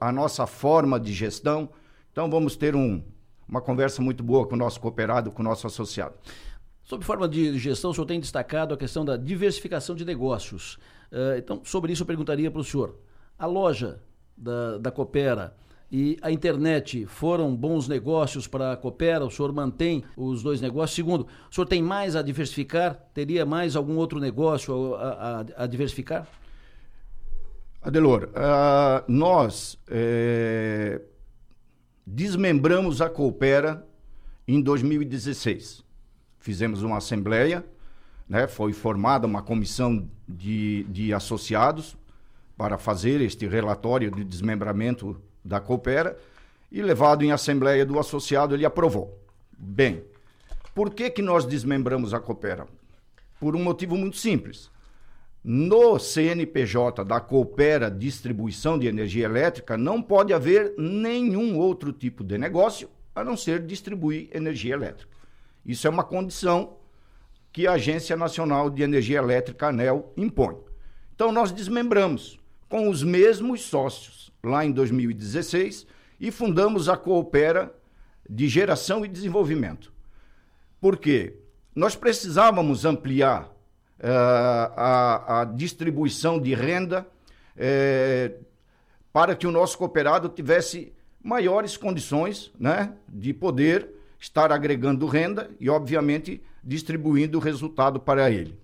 a 0.01 0.11
nossa 0.11 0.47
forma 0.47 0.99
de 0.99 1.13
gestão. 1.13 1.69
Então 2.11 2.27
vamos 2.29 2.55
ter 2.55 2.75
um, 2.75 3.03
uma 3.47 3.61
conversa 3.61 4.01
muito 4.01 4.23
boa 4.23 4.47
com 4.47 4.55
o 4.55 4.57
nosso 4.57 4.81
cooperado, 4.81 5.31
com 5.31 5.43
o 5.43 5.45
nosso 5.45 5.67
associado. 5.67 6.15
Sob 6.83 7.05
forma 7.05 7.29
de 7.29 7.57
gestão, 7.59 7.91
o 7.91 7.93
senhor 7.93 8.07
tem 8.07 8.19
destacado 8.19 8.73
a 8.73 8.77
questão 8.77 9.05
da 9.05 9.15
diversificação 9.15 9.95
de 9.95 10.03
negócios. 10.03 10.79
Uh, 11.11 11.37
então, 11.37 11.61
sobre 11.63 11.93
isso 11.93 12.01
eu 12.01 12.07
perguntaria 12.07 12.49
para 12.49 12.61
o 12.61 12.63
senhor. 12.63 12.95
A 13.37 13.45
loja 13.45 14.01
da, 14.35 14.79
da 14.79 14.91
Coopera 14.91 15.55
e 15.91 16.17
a 16.21 16.31
internet 16.31 17.05
foram 17.05 17.55
bons 17.55 17.87
negócios 17.87 18.47
para 18.47 18.73
a 18.73 18.77
Coopera? 18.77 19.25
O 19.25 19.31
senhor 19.31 19.51
mantém 19.51 20.03
os 20.15 20.43
dois 20.43 20.61
negócios? 20.61 20.95
Segundo, 20.95 21.27
o 21.49 21.53
senhor 21.53 21.65
tem 21.65 21.81
mais 21.81 22.15
a 22.15 22.21
diversificar? 22.21 22.95
Teria 23.13 23.45
mais 23.45 23.75
algum 23.75 23.95
outro 23.97 24.19
negócio 24.19 24.95
a, 24.95 25.43
a, 25.57 25.63
a 25.63 25.67
diversificar? 25.67 26.27
Adelor, 27.81 28.29
uh, 28.29 29.03
nós 29.07 29.79
é, 29.87 31.01
desmembramos 32.05 33.01
a 33.01 33.09
Coopera 33.09 33.87
em 34.47 34.61
2016. 34.61 35.83
Fizemos 36.37 36.83
uma 36.83 36.97
assembleia, 36.97 37.65
né, 38.27 38.47
foi 38.47 38.73
formada 38.73 39.25
uma 39.25 39.41
comissão 39.41 40.07
de, 40.27 40.83
de 40.83 41.13
associados 41.13 41.97
para 42.55 42.77
fazer 42.77 43.21
este 43.21 43.47
relatório 43.47 44.11
de 44.11 44.23
desmembramento 44.23 45.19
da 45.43 45.59
Coopera 45.59 46.17
e 46.71 46.81
levado 46.81 47.23
em 47.23 47.31
assembleia 47.31 47.85
do 47.85 47.99
associado, 47.99 48.53
ele 48.53 48.65
aprovou. 48.65 49.17
Bem, 49.57 50.03
por 50.73 50.93
que, 50.93 51.09
que 51.09 51.21
nós 51.21 51.45
desmembramos 51.45 52.13
a 52.13 52.19
Coopera? 52.19 52.67
Por 53.39 53.55
um 53.55 53.63
motivo 53.63 53.95
muito 53.95 54.17
simples. 54.17 54.69
No 55.43 55.97
CNPJ 55.97 57.03
da 57.05 57.19
Coopera 57.19 57.89
Distribuição 57.89 58.77
de 58.77 58.87
Energia 58.87 59.25
Elétrica 59.25 59.77
não 59.77 60.01
pode 60.01 60.33
haver 60.33 60.73
nenhum 60.77 61.57
outro 61.57 61.93
tipo 61.93 62.23
de 62.23 62.37
negócio 62.37 62.89
a 63.15 63.23
não 63.23 63.35
ser 63.35 63.65
distribuir 63.65 64.29
energia 64.33 64.73
elétrica. 64.73 65.11
Isso 65.65 65.87
é 65.87 65.89
uma 65.89 66.03
condição 66.03 66.77
que 67.51 67.65
a 67.65 67.73
Agência 67.73 68.15
Nacional 68.15 68.69
de 68.69 68.83
Energia 68.83 69.17
Elétrica, 69.17 69.67
ANEL, 69.67 70.13
impõe. 70.15 70.57
Então 71.15 71.31
nós 71.31 71.51
desmembramos 71.51 72.39
com 72.67 72.89
os 72.89 73.03
mesmos 73.03 73.61
sócios 73.61 74.28
lá 74.43 74.65
em 74.65 74.71
2016 74.71 75.85
e 76.19 76.31
fundamos 76.31 76.89
a 76.89 76.97
Coopera 76.97 77.73
de 78.29 78.47
Geração 78.47 79.05
e 79.05 79.07
Desenvolvimento. 79.07 79.91
Por 80.79 80.97
quê? 80.97 81.35
Nós 81.75 81.95
precisávamos 81.95 82.85
ampliar 82.85 83.45
uh, 83.45 84.73
a, 84.75 85.41
a, 85.41 85.45
distribuição 85.45 86.39
de 86.39 86.53
renda 86.53 87.07
uh, 87.55 88.45
para 89.11 89.35
que 89.35 89.47
o 89.47 89.51
nosso 89.51 89.77
cooperado 89.77 90.29
tivesse 90.29 90.93
maiores 91.21 91.75
condições 91.75 92.51
né, 92.59 92.93
de 93.07 93.33
poder 93.33 93.89
estar 94.19 94.51
agregando 94.51 95.05
renda 95.05 95.49
e, 95.59 95.69
obviamente, 95.69 96.41
distribuindo 96.63 97.37
o 97.37 97.41
resultado 97.41 97.99
para 97.99 98.29
ele. 98.29 98.57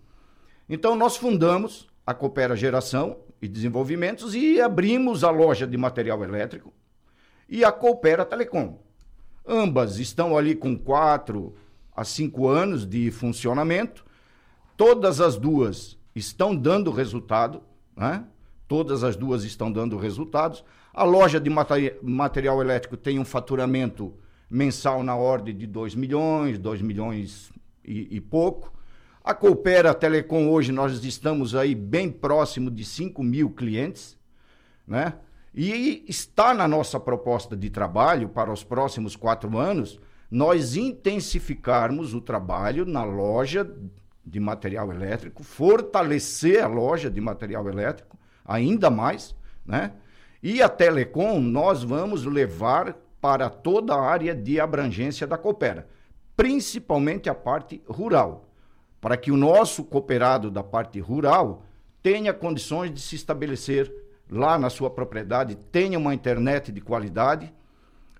Então, 0.70 0.96
nós 0.96 1.16
fundamos 1.16 1.88
a 2.06 2.14
Coopera 2.14 2.56
Geração, 2.56 3.18
e 3.46 3.48
Desenvolvimentos 3.48 4.36
e 4.36 4.60
abrimos 4.60 5.24
a 5.24 5.30
loja 5.30 5.66
de 5.66 5.78
material 5.78 6.24
elétrico 6.24 6.74
e 7.48 7.64
a 7.64 7.72
Coopera 7.72 8.26
Telecom. 8.26 8.80
Ambas 9.48 10.00
estão 10.00 10.36
ali 10.36 10.56
com 10.56 10.78
quatro 10.78 11.56
a 11.96 12.04
cinco 12.04 12.48
anos 12.48 12.86
de 12.86 13.12
funcionamento. 13.12 14.04
Todas 14.76 15.22
as 15.22 15.38
duas 15.38 15.98
estão 16.16 16.56
dando 16.56 16.92
resultado, 16.92 17.62
né? 17.96 18.26
Todas 18.68 19.04
as 19.04 19.16
duas 19.16 19.44
estão 19.44 19.72
dando 19.72 19.96
resultados. 19.96 20.64
A 20.92 21.04
loja 21.04 21.40
de 21.40 21.52
material 22.02 22.62
elétrico 22.62 22.98
tem 22.98 23.20
um 23.20 23.26
faturamento 23.26 24.14
mensal 24.50 25.04
na 25.04 25.16
ordem 25.16 25.56
de 25.56 25.68
2 25.68 25.94
milhões, 25.94 26.58
2 26.58 26.82
milhões 26.82 27.52
e, 27.84 28.16
e 28.16 28.20
pouco. 28.20 28.74
A 29.26 29.34
Coopera 29.34 29.92
Telecom 29.92 30.50
hoje 30.50 30.72
nós 30.72 31.04
estamos 31.04 31.56
aí 31.56 31.74
bem 31.74 32.12
próximo 32.12 32.70
de 32.70 32.86
5 32.86 33.24
mil 33.24 33.50
clientes, 33.50 34.16
né? 34.88 35.16
E 35.52 36.06
está 36.08 36.54
na 36.54 36.68
nossa 36.68 37.00
proposta 37.00 37.58
de 37.58 37.72
trabalho 37.72 38.30
para 38.30 38.54
os 38.54 38.64
próximos 38.64 39.16
quatro 39.16 39.58
anos 39.58 40.00
nós 40.30 40.76
intensificarmos 40.76 42.14
o 42.14 42.22
trabalho 42.22 42.86
na 42.86 43.04
loja 43.04 43.68
de 44.24 44.40
material 44.40 44.92
elétrico, 44.92 45.42
fortalecer 45.44 46.64
a 46.64 46.68
loja 46.68 47.10
de 47.10 47.20
material 47.20 47.68
elétrico 47.68 48.20
ainda 48.46 48.92
mais, 48.92 49.36
né? 49.66 49.94
E 50.44 50.62
a 50.62 50.70
Telecom 50.70 51.40
nós 51.40 51.82
vamos 51.84 52.26
levar 52.26 52.96
para 53.20 53.50
toda 53.50 53.96
a 53.96 54.08
área 54.08 54.36
de 54.36 54.60
abrangência 54.60 55.26
da 55.26 55.36
Coopera, 55.36 55.88
principalmente 56.38 57.28
a 57.28 57.34
parte 57.34 57.82
rural 57.88 58.46
para 59.06 59.18
que 59.18 59.32
o 59.32 59.38
nosso 59.38 59.84
cooperado 59.84 60.50
da 60.50 60.64
parte 60.64 61.00
rural 61.00 61.64
tenha 62.02 62.34
condições 62.34 62.92
de 62.92 63.00
se 63.00 63.16
estabelecer 63.16 63.94
lá 64.28 64.58
na 64.58 64.68
sua 64.68 64.90
propriedade, 64.90 65.54
tenha 65.72 66.00
uma 66.00 66.16
internet 66.16 66.72
de 66.72 66.82
qualidade, 66.82 67.54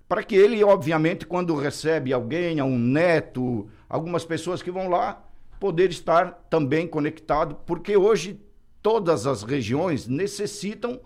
para 0.08 0.22
que 0.22 0.36
ele, 0.36 0.62
obviamente, 0.62 1.26
quando 1.26 1.56
recebe 1.56 2.12
alguém, 2.12 2.62
um 2.62 2.78
neto, 2.78 3.68
algumas 3.88 4.24
pessoas 4.24 4.62
que 4.62 4.70
vão 4.70 4.88
lá, 4.88 5.24
poder 5.58 5.90
estar 5.90 6.46
também 6.48 6.86
conectado, 6.86 7.56
porque 7.66 7.96
hoje 7.96 8.40
todas 8.80 9.26
as 9.26 9.42
regiões 9.42 10.06
necessitam 10.06 11.00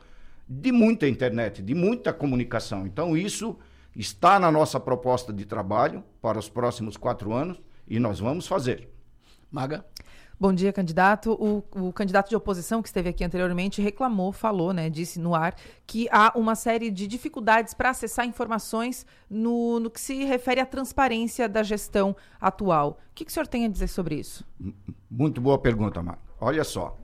de 0.46 0.70
muita 0.70 1.08
internet, 1.08 1.62
de 1.62 1.74
muita 1.74 2.12
comunicação. 2.12 2.86
Então, 2.86 3.16
isso 3.16 3.56
está 3.96 4.38
na 4.38 4.52
nossa 4.52 4.78
proposta 4.78 5.32
de 5.32 5.46
trabalho 5.46 6.04
para 6.20 6.38
os 6.38 6.50
próximos 6.50 6.98
quatro 6.98 7.32
anos 7.32 7.58
e 7.88 7.98
nós 7.98 8.20
vamos 8.20 8.46
fazer. 8.46 8.99
Maga. 9.50 9.84
Bom 10.38 10.54
dia, 10.54 10.72
candidato. 10.72 11.32
O, 11.32 11.62
o, 11.88 11.92
candidato 11.92 12.30
de 12.30 12.36
oposição 12.36 12.80
que 12.80 12.88
esteve 12.88 13.10
aqui 13.10 13.22
anteriormente 13.22 13.82
reclamou, 13.82 14.32
falou, 14.32 14.72
né, 14.72 14.88
disse 14.88 15.20
no 15.20 15.34
ar, 15.34 15.54
que 15.86 16.08
há 16.10 16.32
uma 16.34 16.54
série 16.54 16.90
de 16.90 17.06
dificuldades 17.06 17.74
para 17.74 17.90
acessar 17.90 18.24
informações 18.24 19.04
no, 19.28 19.78
no, 19.78 19.90
que 19.90 20.00
se 20.00 20.24
refere 20.24 20.60
à 20.60 20.64
transparência 20.64 21.46
da 21.46 21.62
gestão 21.62 22.16
atual. 22.40 22.98
O 23.10 23.14
que, 23.14 23.26
que 23.26 23.30
o 23.30 23.34
senhor 23.34 23.46
tem 23.46 23.66
a 23.66 23.68
dizer 23.68 23.88
sobre 23.88 24.14
isso? 24.14 24.42
Muito 25.10 25.42
boa 25.42 25.58
pergunta, 25.58 26.02
Maga. 26.02 26.20
Olha 26.40 26.64
só, 26.64 26.96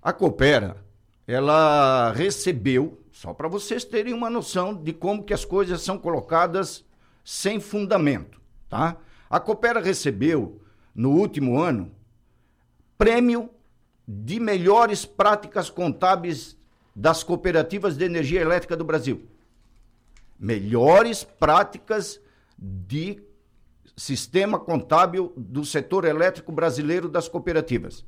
a 0.00 0.10
Coopera, 0.10 0.82
ela 1.26 2.10
recebeu, 2.12 2.98
só 3.12 3.34
para 3.34 3.48
vocês 3.48 3.84
terem 3.84 4.14
uma 4.14 4.30
noção 4.30 4.72
de 4.74 4.94
como 4.94 5.24
que 5.24 5.34
as 5.34 5.44
coisas 5.44 5.82
são 5.82 5.98
colocadas 5.98 6.86
sem 7.22 7.60
fundamento, 7.60 8.40
tá? 8.66 8.96
A 9.28 9.38
Coopera 9.38 9.80
recebeu 9.80 10.62
no 10.96 11.10
último 11.10 11.60
ano, 11.60 11.92
prêmio 12.96 13.50
de 14.08 14.40
melhores 14.40 15.04
práticas 15.04 15.68
contábeis 15.68 16.56
das 16.94 17.22
cooperativas 17.22 17.98
de 17.98 18.06
energia 18.06 18.40
elétrica 18.40 18.74
do 18.74 18.84
Brasil. 18.84 19.26
Melhores 20.40 21.22
práticas 21.22 22.18
de 22.58 23.22
sistema 23.94 24.58
contábil 24.58 25.34
do 25.36 25.66
setor 25.66 26.06
elétrico 26.06 26.50
brasileiro 26.50 27.10
das 27.10 27.28
cooperativas. 27.28 28.02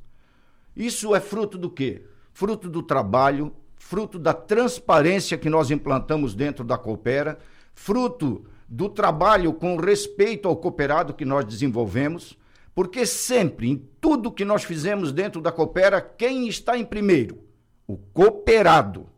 Isso 0.75 1.15
é 1.15 1.19
fruto 1.19 1.59
do 1.59 1.69
quê? 1.69 2.03
Fruto 2.33 2.67
do 2.69 2.81
trabalho, 2.81 3.53
fruto 3.77 4.17
da 4.17 4.33
transparência 4.33 5.37
que 5.37 5.49
nós 5.49 5.69
implantamos 5.69 6.33
dentro 6.33 6.63
da 6.63 6.77
Coopera, 6.77 7.37
fruto 7.75 8.45
do 8.67 8.89
trabalho 8.89 9.53
com 9.53 9.75
respeito 9.75 10.47
ao 10.47 10.55
cooperado 10.55 11.13
que 11.13 11.25
nós 11.25 11.45
desenvolvemos, 11.45 12.38
porque 12.79 13.05
sempre, 13.05 13.67
em 13.67 13.75
tudo 13.99 14.31
que 14.31 14.45
nós 14.45 14.63
fizemos 14.63 15.11
dentro 15.11 15.41
da 15.41 15.51
Coopera, 15.51 15.99
quem 15.99 16.47
está 16.47 16.77
em 16.77 16.85
primeiro? 16.85 17.43
O 17.85 17.97
cooperado. 17.97 19.09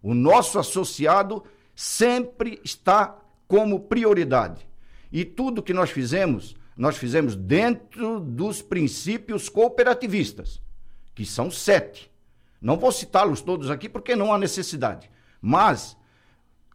O 0.00 0.14
nosso 0.14 0.56
associado 0.56 1.42
sempre 1.74 2.60
está 2.62 3.18
como 3.48 3.80
prioridade. 3.80 4.68
E 5.10 5.24
tudo 5.24 5.64
que 5.64 5.74
nós 5.74 5.90
fizemos, 5.90 6.54
nós 6.76 6.96
fizemos 6.96 7.34
dentro 7.34 8.20
dos 8.20 8.62
princípios 8.62 9.48
cooperativistas, 9.48 10.62
que 11.12 11.26
são 11.26 11.50
sete. 11.50 12.08
Não 12.62 12.78
vou 12.78 12.92
citá-los 12.92 13.40
todos 13.40 13.68
aqui 13.68 13.88
porque 13.88 14.14
não 14.14 14.32
há 14.32 14.38
necessidade. 14.38 15.10
Mas 15.42 15.96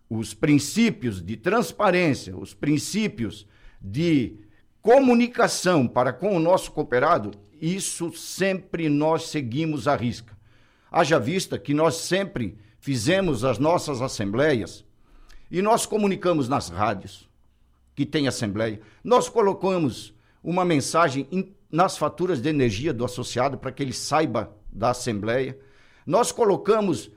os 0.10 0.34
princípios 0.34 1.22
de 1.22 1.38
transparência, 1.38 2.36
os 2.36 2.54
princípios 2.54 3.48
de 3.82 4.44
comunicação 4.84 5.88
para 5.88 6.12
com 6.12 6.36
o 6.36 6.40
nosso 6.40 6.74
cooperado, 6.74 7.32
isso 7.60 8.14
sempre 8.14 8.90
nós 8.90 9.30
seguimos 9.30 9.88
à 9.88 9.96
risca. 9.96 10.38
Haja 10.92 11.18
vista 11.18 11.58
que 11.58 11.74
nós 11.74 11.96
sempre 11.96 12.58
fizemos 12.80 13.46
as 13.46 13.58
nossas 13.58 14.02
assembleias 14.02 14.86
e 15.50 15.62
nós 15.62 15.86
comunicamos 15.86 16.50
nas 16.50 16.68
rádios 16.68 17.30
que 17.96 18.06
tem 18.06 18.28
assembleia. 18.28 18.82
Nós 19.02 19.30
colocamos 19.30 20.14
uma 20.44 20.66
mensagem 20.66 21.26
in, 21.32 21.54
nas 21.72 21.98
faturas 21.98 22.42
de 22.42 22.50
energia 22.50 22.94
do 22.94 23.06
associado 23.06 23.58
para 23.58 23.72
que 23.72 23.82
ele 23.82 23.94
saiba 23.94 24.54
da 24.70 24.90
assembleia. 24.90 25.58
Nós 26.06 26.30
colocamos 26.34 27.10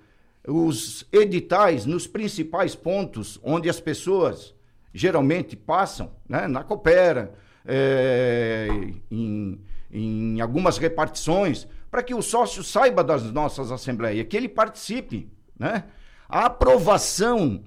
os 0.47 1.05
editais 1.11 1.85
nos 1.85 2.07
principais 2.07 2.77
pontos 2.77 3.41
onde 3.43 3.69
as 3.69 3.81
pessoas 3.81 4.55
geralmente 4.95 5.57
passam, 5.57 6.13
né? 6.29 6.47
na 6.47 6.63
Coopera, 6.63 7.35
é, 7.67 8.69
em, 9.11 9.61
em 9.91 10.41
algumas 10.41 10.79
repartições, 10.79 11.67
para 11.91 12.03
que 12.03 12.15
o 12.15 12.23
sócio 12.23 12.63
saiba 12.63 13.03
das 13.03 13.25
nossas 13.33 13.73
assembleias, 13.73 14.27
que 14.29 14.37
ele 14.37 14.49
participe. 14.49 15.29
Né? 15.59 15.85
A 16.29 16.47
aprovação, 16.47 17.65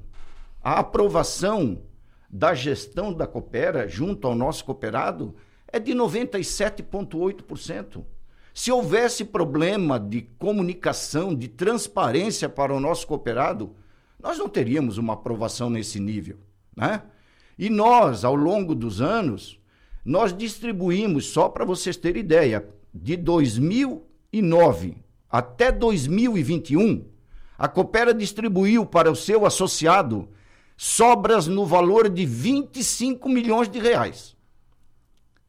a 0.63 0.79
aprovação 0.79 1.81
da 2.29 2.53
gestão 2.53 3.11
da 3.11 3.25
Coopera 3.25 3.87
junto 3.87 4.27
ao 4.27 4.35
nosso 4.35 4.63
cooperado 4.63 5.35
é 5.67 5.79
de 5.79 5.93
97,8%. 5.93 8.03
Se 8.53 8.71
houvesse 8.71 9.25
problema 9.25 9.99
de 9.99 10.21
comunicação, 10.37 11.33
de 11.33 11.47
transparência 11.47 12.47
para 12.49 12.71
o 12.73 12.79
nosso 12.79 13.07
cooperado, 13.07 13.75
nós 14.21 14.37
não 14.37 14.49
teríamos 14.49 14.97
uma 14.97 15.13
aprovação 15.13 15.69
nesse 15.69 15.97
nível. 15.99 16.37
Né? 16.75 17.01
E 17.57 17.69
nós, 17.69 18.25
ao 18.25 18.35
longo 18.35 18.75
dos 18.75 19.01
anos, 19.01 19.58
nós 20.03 20.35
distribuímos, 20.35 21.27
só 21.27 21.49
para 21.49 21.65
vocês 21.65 21.97
terem 21.97 22.21
ideia, 22.21 22.67
de 22.93 23.15
2009 23.15 24.97
até 25.29 25.71
2021, 25.71 27.05
a 27.57 27.67
Coopera 27.67 28.13
distribuiu 28.13 28.85
para 28.85 29.11
o 29.11 29.15
seu 29.15 29.45
associado 29.45 30.29
sobras 30.75 31.45
no 31.45 31.65
valor 31.65 32.09
de 32.09 32.25
25 32.25 33.27
milhões 33.27 33.69
de 33.69 33.79
reais. 33.79 34.35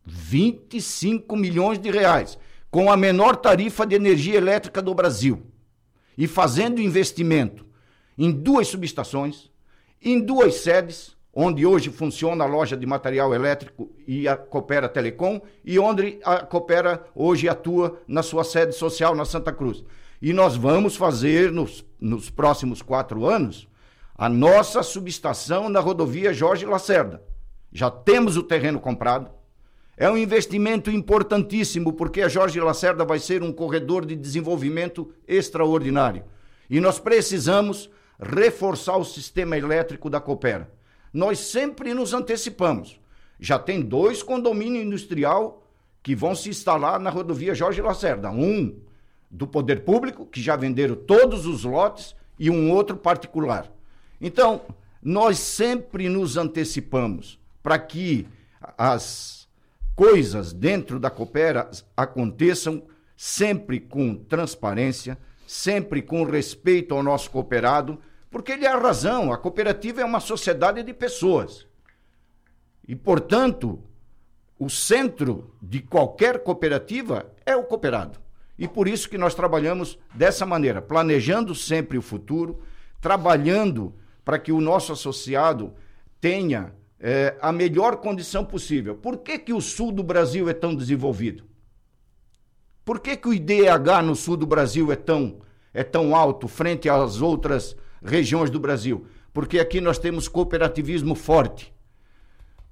25 0.05 1.37
milhões 1.37 1.79
de 1.79 1.91
reais 1.91 2.37
com 2.71 2.91
a 2.91 2.97
menor 2.97 3.37
tarifa 3.37 3.87
de 3.87 3.95
energia 3.95 4.37
elétrica 4.37 4.83
do 4.83 4.95
Brasil 4.95 5.47
e 6.17 6.27
fazendo 6.27 6.81
investimento 6.81 7.65
em 8.19 8.31
duas 8.31 8.69
subestações, 8.69 9.51
em 10.03 10.21
duas 10.21 10.57
sedes, 10.57 11.17
onde 11.35 11.65
hoje 11.65 11.91
funciona 11.91 12.45
a 12.45 12.47
loja 12.47 12.77
de 12.77 12.87
material 12.87 13.35
elétrico 13.35 13.91
e 14.07 14.27
a 14.27 14.37
Coopera 14.37 14.89
Telecom, 14.89 15.41
e 15.65 15.79
onde 15.79 16.19
a 16.25 16.39
Coopera 16.39 17.05
hoje 17.15 17.49
atua 17.49 18.01
na 18.07 18.23
sua 18.23 18.45
sede 18.45 18.75
social 18.75 19.15
na 19.15 19.25
Santa 19.25 19.53
Cruz. 19.53 19.85
E 20.21 20.33
nós 20.33 20.57
vamos 20.57 20.97
fazer 20.97 21.51
nos, 21.51 21.85
nos 22.01 22.29
próximos 22.29 22.83
quatro 22.83 23.27
anos 23.27 23.69
a 24.17 24.29
nossa 24.29 24.83
subestação 24.83 25.69
na 25.69 25.81
rodovia 25.81 26.33
Jorge 26.33 26.67
Lacerda. 26.67 27.23
Já 27.73 27.91
temos 27.91 28.37
o 28.37 28.43
terreno 28.43 28.79
comprado, 28.81 29.31
é 29.97 30.11
um 30.11 30.17
investimento 30.17 30.91
importantíssimo, 30.91 31.93
porque 31.93 32.23
a 32.23 32.29
Jorge 32.29 32.59
Lacerda 32.61 33.05
vai 33.05 33.19
ser 33.19 33.43
um 33.43 33.53
corredor 33.53 34.05
de 34.05 34.17
desenvolvimento 34.17 35.13
extraordinário. 35.29 36.25
E 36.69 36.81
nós 36.81 36.99
precisamos 36.99 37.91
reforçar 38.19 38.97
o 38.97 39.05
sistema 39.05 39.57
elétrico 39.57 40.11
da 40.11 40.21
Coopera. 40.21 40.71
Nós 41.13 41.39
sempre 41.39 41.93
nos 41.95 42.13
antecipamos. 42.13 43.01
Já 43.39 43.59
tem 43.59 43.81
dois 43.81 44.23
condomínios 44.23 44.85
industrial 44.85 45.63
que 46.03 46.15
vão 46.15 46.35
se 46.35 46.49
instalar 46.49 47.01
na 47.01 47.11
rodovia 47.11 47.55
Jorge 47.55 47.81
Lacerda. 47.81 48.31
Um 48.31 48.79
do 49.31 49.47
poder 49.47 49.85
público, 49.85 50.27
que 50.27 50.43
já 50.43 50.57
venderam 50.57 50.97
todos 50.97 51.47
os 51.47 51.65
lotes, 51.65 52.17
e 52.41 52.49
um 52.49 52.73
outro 52.73 52.97
particular. 52.97 53.71
Então, 54.19 54.63
nós 55.03 55.39
sempre 55.39 56.09
nos 56.09 56.39
antecipamos 56.39 57.39
para 57.63 57.79
que 57.79 58.27
as 58.79 59.47
coisas 59.95 60.53
dentro 60.53 60.99
da 60.99 61.11
Coopera 61.11 61.71
aconteçam 61.95 62.83
sempre 63.15 63.79
com 63.79 64.15
transparência, 64.15 65.19
sempre 65.47 66.01
com 66.01 66.25
respeito 66.25 66.95
ao 66.95 67.03
nosso 67.03 67.31
cooperado, 67.31 67.99
porque 68.31 68.53
ele 68.53 68.65
é 68.65 68.69
a 68.69 68.79
razão, 68.79 69.33
a 69.33 69.39
cooperativa 69.39 70.01
é 70.01 70.05
uma 70.05 70.21
sociedade 70.21 70.83
de 70.83 70.95
pessoas. 70.95 71.67
E, 72.87 72.95
portanto, 72.95 73.83
o 74.59 74.71
centro 74.71 75.53
de 75.61 75.81
qualquer 75.81 76.43
cooperativa 76.43 77.33
é 77.45 77.57
o 77.57 77.65
cooperado. 77.65 78.21
E 78.57 78.69
por 78.69 78.87
isso 78.87 79.09
que 79.09 79.19
nós 79.19 79.35
trabalhamos 79.35 79.99
dessa 80.15 80.47
maneira, 80.47 80.81
planejando 80.81 81.55
sempre 81.55 81.99
o 81.99 82.03
futuro, 82.03 82.63
trabalhando 83.01 83.95
para 84.25 84.39
que 84.39 84.53
o 84.53 84.61
nosso 84.61 84.93
associado 84.93 85.73
tenha 86.21 86.75
é, 87.01 87.37
a 87.41 87.51
melhor 87.51 87.97
condição 87.97 88.45
possível. 88.45 88.95
Por 88.95 89.19
que, 89.19 89.39
que 89.39 89.53
o 89.53 89.61
sul 89.61 89.91
do 89.91 90.03
Brasil 90.03 90.49
é 90.49 90.53
tão 90.53 90.75
desenvolvido? 90.75 91.45
Por 92.85 93.01
que, 93.01 93.17
que 93.17 93.29
o 93.29 93.35
IDH 93.35 94.03
no 94.05 94.15
sul 94.15 94.37
do 94.37 94.47
Brasil 94.47 94.93
é 94.93 94.97
tão, 94.97 95.41
é 95.73 95.83
tão 95.83 96.15
alto 96.15 96.47
frente 96.47 96.89
às 96.89 97.23
outras 97.23 97.75
regiões 98.03 98.51
do 98.51 98.59
Brasil? 98.61 99.07
Porque 99.33 99.59
aqui 99.59 99.81
nós 99.81 99.99
temos 99.99 100.29
cooperativismo 100.29 101.15
forte. 101.15 101.73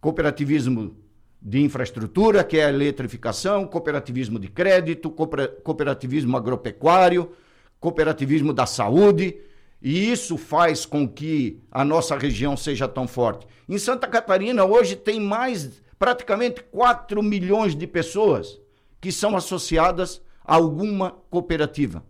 Cooperativismo 0.01 0.97
de 1.41 1.61
infraestrutura, 1.63 2.43
que 2.43 2.59
é 2.59 2.65
a 2.65 2.69
eletrificação, 2.69 3.67
cooperativismo 3.67 4.39
de 4.39 4.49
crédito, 4.49 5.11
cooperativismo 5.11 6.37
agropecuário, 6.37 7.31
cooperativismo 7.79 8.53
da 8.53 8.67
saúde. 8.67 9.37
E 9.81 10.11
isso 10.11 10.37
faz 10.37 10.85
com 10.85 11.09
que 11.09 11.63
a 11.71 11.85
nossa 11.85 12.19
região 12.19 12.57
seja 12.57 12.89
tão 12.89 13.07
forte. 13.07 13.47
Em 13.69 13.79
Santa 13.79 14.09
Catarina, 14.09 14.65
hoje, 14.65 14.97
tem 14.97 15.21
mais, 15.21 15.81
praticamente 15.97 16.61
4 16.65 17.23
milhões 17.23 17.77
de 17.77 17.87
pessoas 17.87 18.61
que 19.01 19.13
são 19.13 19.37
associadas 19.37 20.21
a 20.45 20.57
alguma 20.57 21.13
cooperativa. 21.31 22.03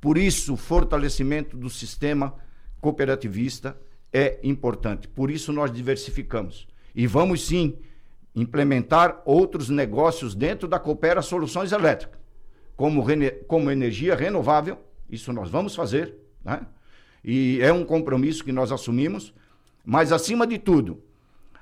Por 0.00 0.16
isso, 0.16 0.54
o 0.54 0.56
fortalecimento 0.56 1.56
do 1.56 1.68
sistema 1.68 2.34
cooperativista 2.80 3.76
é 4.12 4.38
importante. 4.42 5.08
Por 5.08 5.30
isso, 5.30 5.52
nós 5.52 5.72
diversificamos. 5.72 6.68
E 6.94 7.06
vamos 7.06 7.46
sim 7.46 7.78
implementar 8.34 9.20
outros 9.24 9.68
negócios 9.68 10.34
dentro 10.34 10.68
da 10.68 10.78
Coopera 10.78 11.22
Soluções 11.22 11.72
Elétricas, 11.72 12.20
como, 12.76 13.04
como 13.46 13.70
energia 13.70 14.14
renovável. 14.14 14.78
Isso 15.10 15.32
nós 15.32 15.50
vamos 15.50 15.74
fazer 15.74 16.14
né? 16.44 16.62
E 17.22 17.60
é 17.60 17.72
um 17.72 17.84
compromisso 17.84 18.44
que 18.44 18.52
nós 18.52 18.72
assumimos, 18.72 19.34
mas 19.84 20.12
acima 20.12 20.46
de 20.46 20.58
tudo, 20.58 21.02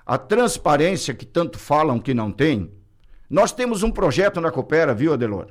a 0.04 0.18
transparência 0.18 1.14
que 1.14 1.26
tanto 1.26 1.58
falam 1.58 1.98
que 1.98 2.14
não 2.14 2.30
tem, 2.30 2.70
nós 3.28 3.52
temos 3.52 3.82
um 3.82 3.90
projeto 3.90 4.40
na 4.40 4.50
Coopera, 4.50 4.94
viu, 4.94 5.12
Adelor? 5.12 5.48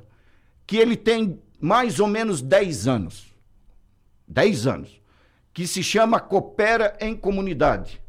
Que 0.66 0.78
ele 0.78 0.96
tem 0.96 1.38
mais 1.60 2.00
ou 2.00 2.06
menos 2.06 2.40
10 2.40 2.88
anos. 2.88 3.34
10 4.28 4.66
anos. 4.66 5.00
Que 5.52 5.66
se 5.66 5.82
chama 5.82 6.20
Coopera 6.20 6.96
em 7.00 7.16
Comunidade. 7.16 8.00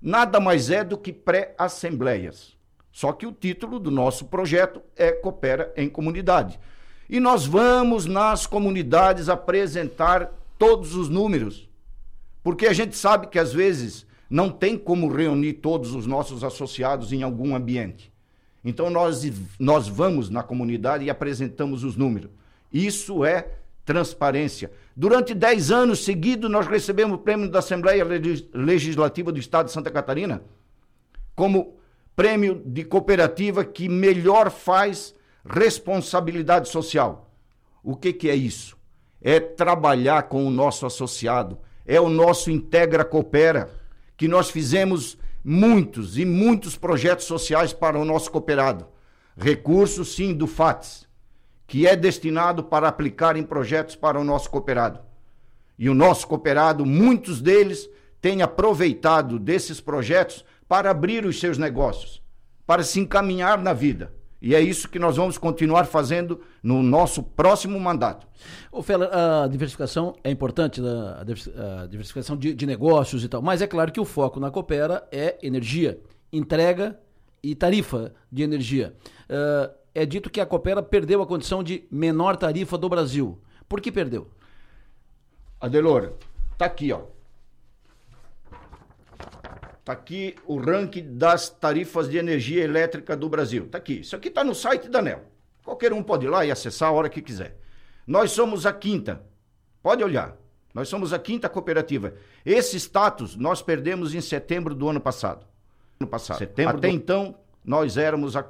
Nada 0.00 0.40
mais 0.40 0.70
é 0.70 0.84
do 0.84 0.98
que 0.98 1.12
pré-assembleias. 1.12 2.54
Só 2.92 3.12
que 3.12 3.26
o 3.26 3.32
título 3.32 3.78
do 3.78 3.90
nosso 3.90 4.26
projeto 4.26 4.80
é 4.96 5.12
Coopera 5.12 5.72
em 5.76 5.88
Comunidade. 5.88 6.60
E 7.08 7.20
nós 7.20 7.44
vamos 7.44 8.06
nas 8.06 8.46
comunidades 8.46 9.28
apresentar 9.28 10.32
todos 10.58 10.94
os 10.94 11.08
números. 11.08 11.68
Porque 12.42 12.66
a 12.66 12.72
gente 12.72 12.96
sabe 12.96 13.26
que 13.26 13.38
às 13.38 13.52
vezes 13.52 14.06
não 14.28 14.50
tem 14.50 14.76
como 14.76 15.08
reunir 15.12 15.54
todos 15.54 15.94
os 15.94 16.06
nossos 16.06 16.44
associados 16.44 17.12
em 17.12 17.22
algum 17.22 17.54
ambiente. 17.54 18.12
Então 18.64 18.88
nós, 18.88 19.22
nós 19.58 19.88
vamos 19.88 20.30
na 20.30 20.42
comunidade 20.42 21.04
e 21.04 21.10
apresentamos 21.10 21.84
os 21.84 21.96
números. 21.96 22.30
Isso 22.74 23.24
é 23.24 23.48
transparência. 23.84 24.70
Durante 24.96 25.32
10 25.34 25.70
anos 25.70 26.04
seguidos, 26.04 26.50
nós 26.50 26.66
recebemos 26.66 27.16
o 27.16 27.22
prêmio 27.22 27.48
da 27.48 27.60
Assembleia 27.60 28.04
Legislativa 28.52 29.30
do 29.30 29.38
Estado 29.38 29.66
de 29.66 29.72
Santa 29.72 29.90
Catarina 29.90 30.42
como 31.34 31.78
prêmio 32.14 32.62
de 32.66 32.84
cooperativa 32.84 33.64
que 33.64 33.88
melhor 33.88 34.50
faz 34.50 35.14
responsabilidade 35.44 36.68
social. 36.68 37.30
O 37.82 37.96
que, 37.96 38.12
que 38.12 38.28
é 38.28 38.34
isso? 38.34 38.76
é 39.24 39.40
trabalhar 39.40 40.24
com 40.24 40.46
o 40.46 40.50
nosso 40.50 40.84
associado, 40.84 41.58
é 41.86 41.98
o 41.98 42.10
nosso 42.10 42.50
Integra 42.50 43.02
Coopera, 43.02 43.70
que 44.18 44.28
nós 44.28 44.50
fizemos 44.50 45.16
muitos 45.42 46.18
e 46.18 46.26
muitos 46.26 46.76
projetos 46.76 47.24
sociais 47.24 47.72
para 47.72 47.98
o 47.98 48.04
nosso 48.04 48.30
cooperado. 48.30 48.86
Recursos, 49.34 50.14
sim, 50.14 50.34
do 50.34 50.46
FATS, 50.46 51.08
que 51.66 51.86
é 51.86 51.96
destinado 51.96 52.64
para 52.64 52.88
aplicar 52.88 53.36
em 53.36 53.42
projetos 53.42 53.96
para 53.96 54.20
o 54.20 54.24
nosso 54.24 54.50
cooperado. 54.50 55.00
E 55.78 55.88
o 55.88 55.94
nosso 55.94 56.26
cooperado, 56.28 56.84
muitos 56.84 57.40
deles, 57.40 57.88
têm 58.20 58.42
aproveitado 58.42 59.38
desses 59.38 59.80
projetos 59.80 60.44
para 60.68 60.90
abrir 60.90 61.26
os 61.26 61.40
seus 61.40 61.58
negócios, 61.58 62.22
para 62.66 62.82
se 62.82 63.00
encaminhar 63.00 63.58
na 63.62 63.72
vida. 63.72 64.12
E 64.40 64.54
é 64.54 64.60
isso 64.60 64.90
que 64.90 64.98
nós 64.98 65.16
vamos 65.16 65.38
continuar 65.38 65.86
fazendo 65.86 66.40
no 66.62 66.82
nosso 66.82 67.22
próximo 67.22 67.80
mandato. 67.80 68.26
Ô, 68.70 68.82
Fela, 68.82 69.10
a 69.44 69.48
diversificação 69.48 70.14
é 70.22 70.30
importante, 70.30 70.82
né? 70.82 71.16
a 71.18 71.24
divers- 71.24 71.48
a 71.48 71.86
diversificação 71.86 72.36
de, 72.36 72.54
de 72.54 72.66
negócios 72.66 73.24
e 73.24 73.28
tal, 73.28 73.40
mas 73.40 73.62
é 73.62 73.66
claro 73.66 73.90
que 73.90 74.00
o 74.00 74.04
foco 74.04 74.38
na 74.38 74.50
Coopera 74.50 75.08
é 75.10 75.38
energia, 75.42 75.98
entrega 76.30 77.00
e 77.42 77.54
tarifa 77.54 78.12
de 78.30 78.42
energia. 78.42 78.94
Ah, 79.30 79.70
é 79.94 80.04
dito 80.04 80.28
que 80.30 80.40
a 80.40 80.46
Coopera 80.46 80.82
perdeu 80.82 81.22
a 81.22 81.26
condição 81.26 81.62
de 81.62 81.86
menor 81.90 82.36
tarifa 82.36 82.76
do 82.76 82.88
Brasil. 82.88 83.38
Por 83.68 83.80
que 83.80 83.92
perdeu? 83.92 84.28
Adelor, 85.60 86.12
tá 86.58 86.66
aqui, 86.66 86.92
ó. 86.92 87.02
Tá 89.84 89.92
aqui 89.92 90.34
o 90.46 90.56
ranking 90.58 91.16
das 91.16 91.50
tarifas 91.50 92.08
de 92.08 92.16
energia 92.16 92.64
elétrica 92.64 93.14
do 93.16 93.28
Brasil. 93.28 93.68
Tá 93.68 93.76
aqui. 93.78 94.00
Isso 94.00 94.16
aqui 94.16 94.30
tá 94.30 94.42
no 94.42 94.54
site 94.54 94.88
da 94.88 94.98
ANEL. 95.00 95.24
Qualquer 95.62 95.92
um 95.92 96.02
pode 96.02 96.24
ir 96.26 96.28
lá 96.30 96.44
e 96.44 96.50
acessar 96.50 96.88
a 96.88 96.92
hora 96.92 97.08
que 97.08 97.20
quiser. 97.20 97.58
Nós 98.06 98.30
somos 98.32 98.64
a 98.64 98.72
quinta. 98.72 99.22
Pode 99.82 100.02
olhar. 100.02 100.36
Nós 100.72 100.88
somos 100.88 101.12
a 101.12 101.18
quinta 101.18 101.48
cooperativa. 101.48 102.14
Esse 102.44 102.76
status 102.78 103.36
nós 103.36 103.60
perdemos 103.62 104.14
em 104.14 104.20
setembro 104.20 104.74
do 104.74 104.88
ano 104.88 105.00
passado. 105.00 105.46
Ano 106.00 106.08
passado. 106.08 106.38
Setembro 106.38 106.78
Até 106.78 106.88
do- 106.88 106.94
então, 106.94 107.34
nós 107.64 107.96
éramos 107.98 108.36
a 108.36 108.44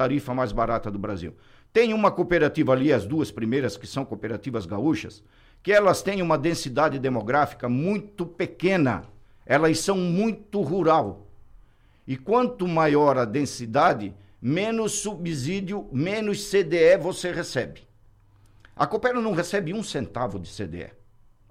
tarifa 0.00 0.32
mais 0.32 0.50
barata 0.50 0.90
do 0.90 0.98
Brasil. 0.98 1.36
Tem 1.74 1.92
uma 1.92 2.10
cooperativa 2.10 2.72
ali, 2.72 2.90
as 2.90 3.04
duas 3.04 3.30
primeiras, 3.30 3.76
que 3.76 3.86
são 3.86 4.02
cooperativas 4.02 4.64
gaúchas, 4.64 5.22
que 5.62 5.70
elas 5.70 6.00
têm 6.00 6.22
uma 6.22 6.38
densidade 6.38 6.98
demográfica 6.98 7.68
muito 7.68 8.24
pequena. 8.24 9.04
Elas 9.44 9.78
são 9.80 9.98
muito 9.98 10.62
rural. 10.62 11.26
E 12.06 12.16
quanto 12.16 12.66
maior 12.66 13.18
a 13.18 13.26
densidade, 13.26 14.14
menos 14.40 14.92
subsídio, 14.92 15.86
menos 15.92 16.50
CDE 16.50 16.96
você 16.98 17.30
recebe. 17.30 17.86
A 18.74 18.86
Coopera 18.86 19.20
não 19.20 19.34
recebe 19.34 19.74
um 19.74 19.82
centavo 19.82 20.38
de 20.40 20.48
CDE. 20.48 20.90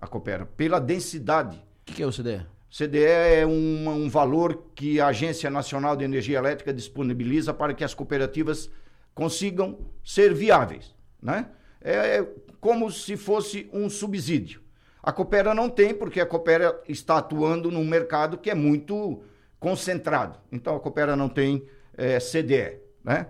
A 0.02 0.08
Coopera, 0.08 0.48
pela 0.48 0.80
densidade. 0.80 1.58
O 1.58 1.86
que, 1.86 1.94
que 1.94 2.02
é 2.02 2.08
o 2.08 2.12
CDE? 2.12 2.48
CDE 2.70 3.04
é 3.04 3.46
um, 3.46 3.90
um 3.90 4.10
valor 4.10 4.72
que 4.76 5.02
a 5.02 5.08
Agência 5.08 5.50
Nacional 5.50 5.96
de 5.96 6.04
Energia 6.04 6.38
Elétrica 6.38 6.72
disponibiliza 6.72 7.54
para 7.54 7.74
que 7.74 7.84
as 7.84 7.94
cooperativas 7.94 8.70
consigam 9.14 9.80
ser 10.04 10.34
viáveis. 10.34 10.96
Né? 11.22 11.48
É 11.82 12.26
como 12.62 12.92
se 12.92 13.18
fosse 13.18 13.70
um 13.74 13.90
subsídio. 13.90 14.62
A 15.02 15.12
Coopera 15.12 15.56
não 15.56 15.70
tem, 15.70 15.94
porque 15.94 16.20
a 16.20 16.26
Coopera 16.26 16.80
está 16.88 17.18
atuando 17.18 17.72
num 17.72 17.86
mercado 17.86 18.38
que 18.38 18.50
é 18.50 18.56
muito 18.56 19.24
concentrado. 19.60 20.40
Então 20.52 20.76
a 20.76 20.80
Coopera 20.80 21.16
não 21.16 21.30
tem 21.30 21.66
eh, 21.98 22.20
CDE. 22.20 22.80
Né? 23.04 23.28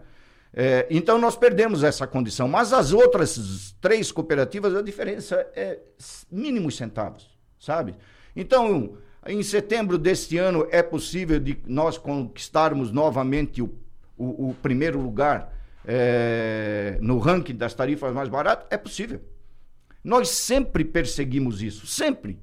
Eh, 0.53 0.87
então 0.89 1.17
nós 1.17 1.35
perdemos 1.35 1.83
essa 1.83 2.05
condição. 2.05 2.47
Mas 2.47 2.73
as 2.73 2.91
outras 2.91 3.75
três 3.79 4.11
cooperativas, 4.11 4.75
a 4.75 4.81
diferença 4.81 5.47
é 5.55 5.79
mínimos 6.29 6.75
centavos, 6.75 7.29
sabe? 7.59 7.95
Então, 8.35 8.97
em 9.27 9.43
setembro 9.43 9.97
deste 9.97 10.37
ano, 10.37 10.67
é 10.71 10.81
possível 10.81 11.39
de 11.39 11.57
nós 11.67 11.97
conquistarmos 11.97 12.91
novamente 12.91 13.61
o, 13.61 13.69
o, 14.17 14.49
o 14.49 14.55
primeiro 14.61 14.99
lugar 14.99 15.53
eh, 15.85 16.97
no 17.01 17.19
ranking 17.19 17.55
das 17.55 17.73
tarifas 17.73 18.13
mais 18.13 18.29
baratas? 18.29 18.67
É 18.69 18.77
possível. 18.77 19.21
Nós 20.03 20.29
sempre 20.29 20.85
perseguimos 20.85 21.61
isso, 21.61 21.85
sempre. 21.85 22.39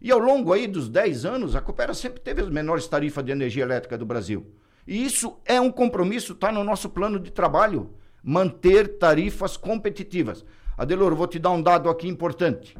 E 0.00 0.10
ao 0.10 0.18
longo 0.18 0.52
aí 0.52 0.66
dos 0.66 0.88
10 0.88 1.24
anos, 1.24 1.56
a 1.56 1.60
Coopera 1.60 1.92
sempre 1.92 2.20
teve 2.20 2.40
as 2.40 2.48
menores 2.48 2.86
tarifas 2.86 3.24
de 3.24 3.32
energia 3.32 3.64
elétrica 3.64 3.98
do 3.98 4.06
Brasil. 4.06 4.46
E 4.86 5.04
isso 5.04 5.36
é 5.44 5.60
um 5.60 5.70
compromisso, 5.70 6.32
está 6.32 6.50
no 6.50 6.64
nosso 6.64 6.88
plano 6.88 7.18
de 7.18 7.30
trabalho, 7.30 7.90
manter 8.22 8.98
tarifas 8.98 9.56
competitivas. 9.56 10.44
Adelor, 10.78 11.14
vou 11.14 11.26
te 11.26 11.38
dar 11.38 11.50
um 11.50 11.60
dado 11.60 11.90
aqui 11.90 12.08
importante. 12.08 12.76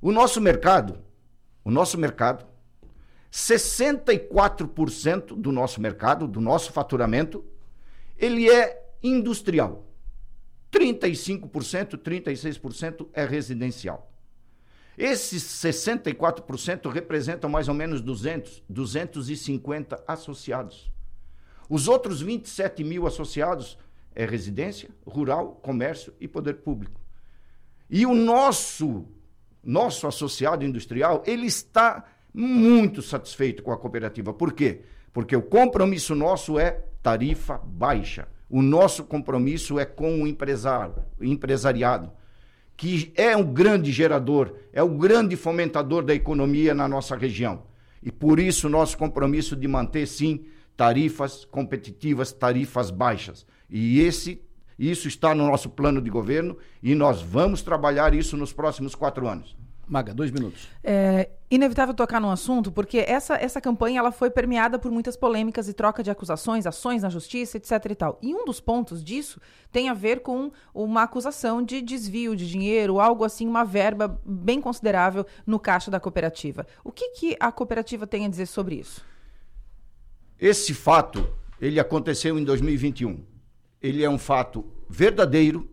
O 0.00 0.12
nosso 0.12 0.40
mercado, 0.40 0.98
o 1.64 1.70
nosso 1.70 1.98
mercado, 1.98 2.46
64% 3.30 5.34
do 5.34 5.52
nosso 5.52 5.80
mercado, 5.80 6.26
do 6.26 6.40
nosso 6.40 6.72
faturamento, 6.72 7.44
ele 8.16 8.50
é 8.50 8.82
industrial. 9.02 9.86
35%, 10.72 11.98
36% 11.98 13.08
é 13.12 13.24
residencial. 13.24 14.12
Esses 14.96 15.42
64% 15.42 16.90
representam 16.90 17.50
mais 17.50 17.68
ou 17.68 17.74
menos 17.74 18.00
200, 18.00 18.62
250 18.68 20.02
associados. 20.06 20.90
Os 21.68 21.88
outros 21.88 22.22
27 22.22 22.82
mil 22.82 23.06
associados 23.06 23.76
é 24.14 24.24
residência, 24.24 24.88
rural, 25.06 25.56
comércio 25.56 26.14
e 26.18 26.26
poder 26.26 26.54
público. 26.54 27.00
E 27.90 28.06
o 28.06 28.14
nosso, 28.14 29.06
nosso 29.62 30.06
associado 30.06 30.64
industrial, 30.64 31.22
ele 31.26 31.46
está 31.46 32.04
muito 32.36 33.00
satisfeito 33.00 33.62
com 33.62 33.72
a 33.72 33.78
cooperativa. 33.78 34.30
Por 34.34 34.52
quê? 34.52 34.82
Porque 35.10 35.34
o 35.34 35.40
compromisso 35.40 36.14
nosso 36.14 36.58
é 36.58 36.82
tarifa 37.02 37.58
baixa. 37.64 38.28
O 38.50 38.60
nosso 38.60 39.04
compromisso 39.04 39.78
é 39.78 39.86
com 39.86 40.22
o 40.22 40.26
empresário, 40.26 40.94
o 41.18 41.24
empresariado, 41.24 42.12
que 42.76 43.10
é 43.16 43.34
um 43.34 43.42
grande 43.42 43.90
gerador, 43.90 44.54
é 44.72 44.82
o 44.82 44.88
grande 44.90 45.34
fomentador 45.34 46.04
da 46.04 46.14
economia 46.14 46.74
na 46.74 46.86
nossa 46.86 47.16
região. 47.16 47.62
E 48.02 48.12
por 48.12 48.38
isso 48.38 48.68
nosso 48.68 48.98
compromisso 48.98 49.56
de 49.56 49.66
manter 49.66 50.06
sim 50.06 50.44
tarifas 50.76 51.46
competitivas, 51.46 52.30
tarifas 52.30 52.90
baixas. 52.90 53.46
E 53.68 54.00
esse 54.00 54.42
isso 54.78 55.08
está 55.08 55.34
no 55.34 55.46
nosso 55.46 55.70
plano 55.70 56.02
de 56.02 56.10
governo 56.10 56.58
e 56.82 56.94
nós 56.94 57.22
vamos 57.22 57.62
trabalhar 57.62 58.12
isso 58.12 58.36
nos 58.36 58.52
próximos 58.52 58.94
quatro 58.94 59.26
anos. 59.26 59.56
Maga, 59.88 60.12
dois 60.12 60.32
minutos. 60.32 60.68
É 60.82 61.30
inevitável 61.48 61.94
tocar 61.94 62.20
num 62.20 62.30
assunto, 62.30 62.72
porque 62.72 62.98
essa, 62.98 63.36
essa 63.36 63.60
campanha 63.60 64.00
ela 64.00 64.10
foi 64.10 64.30
permeada 64.30 64.78
por 64.78 64.90
muitas 64.90 65.16
polêmicas 65.16 65.68
e 65.68 65.72
troca 65.72 66.02
de 66.02 66.10
acusações, 66.10 66.66
ações 66.66 67.02
na 67.02 67.08
justiça, 67.08 67.56
etc. 67.56 67.70
e 67.90 67.94
tal. 67.94 68.18
E 68.20 68.34
um 68.34 68.44
dos 68.44 68.60
pontos 68.60 69.02
disso 69.02 69.40
tem 69.70 69.88
a 69.88 69.94
ver 69.94 70.20
com 70.20 70.50
uma 70.74 71.02
acusação 71.02 71.62
de 71.62 71.80
desvio 71.80 72.34
de 72.34 72.48
dinheiro, 72.48 72.98
algo 73.00 73.24
assim, 73.24 73.46
uma 73.46 73.64
verba 73.64 74.20
bem 74.24 74.60
considerável 74.60 75.24
no 75.46 75.60
caixa 75.60 75.90
da 75.90 76.00
cooperativa. 76.00 76.66
O 76.82 76.90
que, 76.90 77.10
que 77.10 77.36
a 77.38 77.52
cooperativa 77.52 78.06
tem 78.08 78.26
a 78.26 78.28
dizer 78.28 78.46
sobre 78.46 78.74
isso? 78.74 79.04
Esse 80.38 80.74
fato, 80.74 81.32
ele 81.60 81.78
aconteceu 81.78 82.36
em 82.36 82.42
2021. 82.42 83.24
Ele 83.80 84.02
é 84.02 84.10
um 84.10 84.18
fato 84.18 84.64
verdadeiro, 84.88 85.70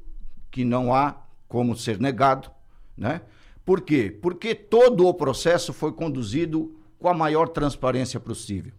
que 0.51 0.63
não 0.63 0.93
há 0.93 1.17
como 1.47 1.75
ser 1.75 1.99
negado, 1.99 2.51
né? 2.95 3.21
Por 3.65 3.81
quê? 3.81 4.11
Porque 4.21 4.53
todo 4.53 5.07
o 5.07 5.13
processo 5.13 5.71
foi 5.71 5.93
conduzido 5.93 6.75
com 6.99 7.07
a 7.07 7.13
maior 7.13 7.49
transparência 7.49 8.19
possível. 8.19 8.73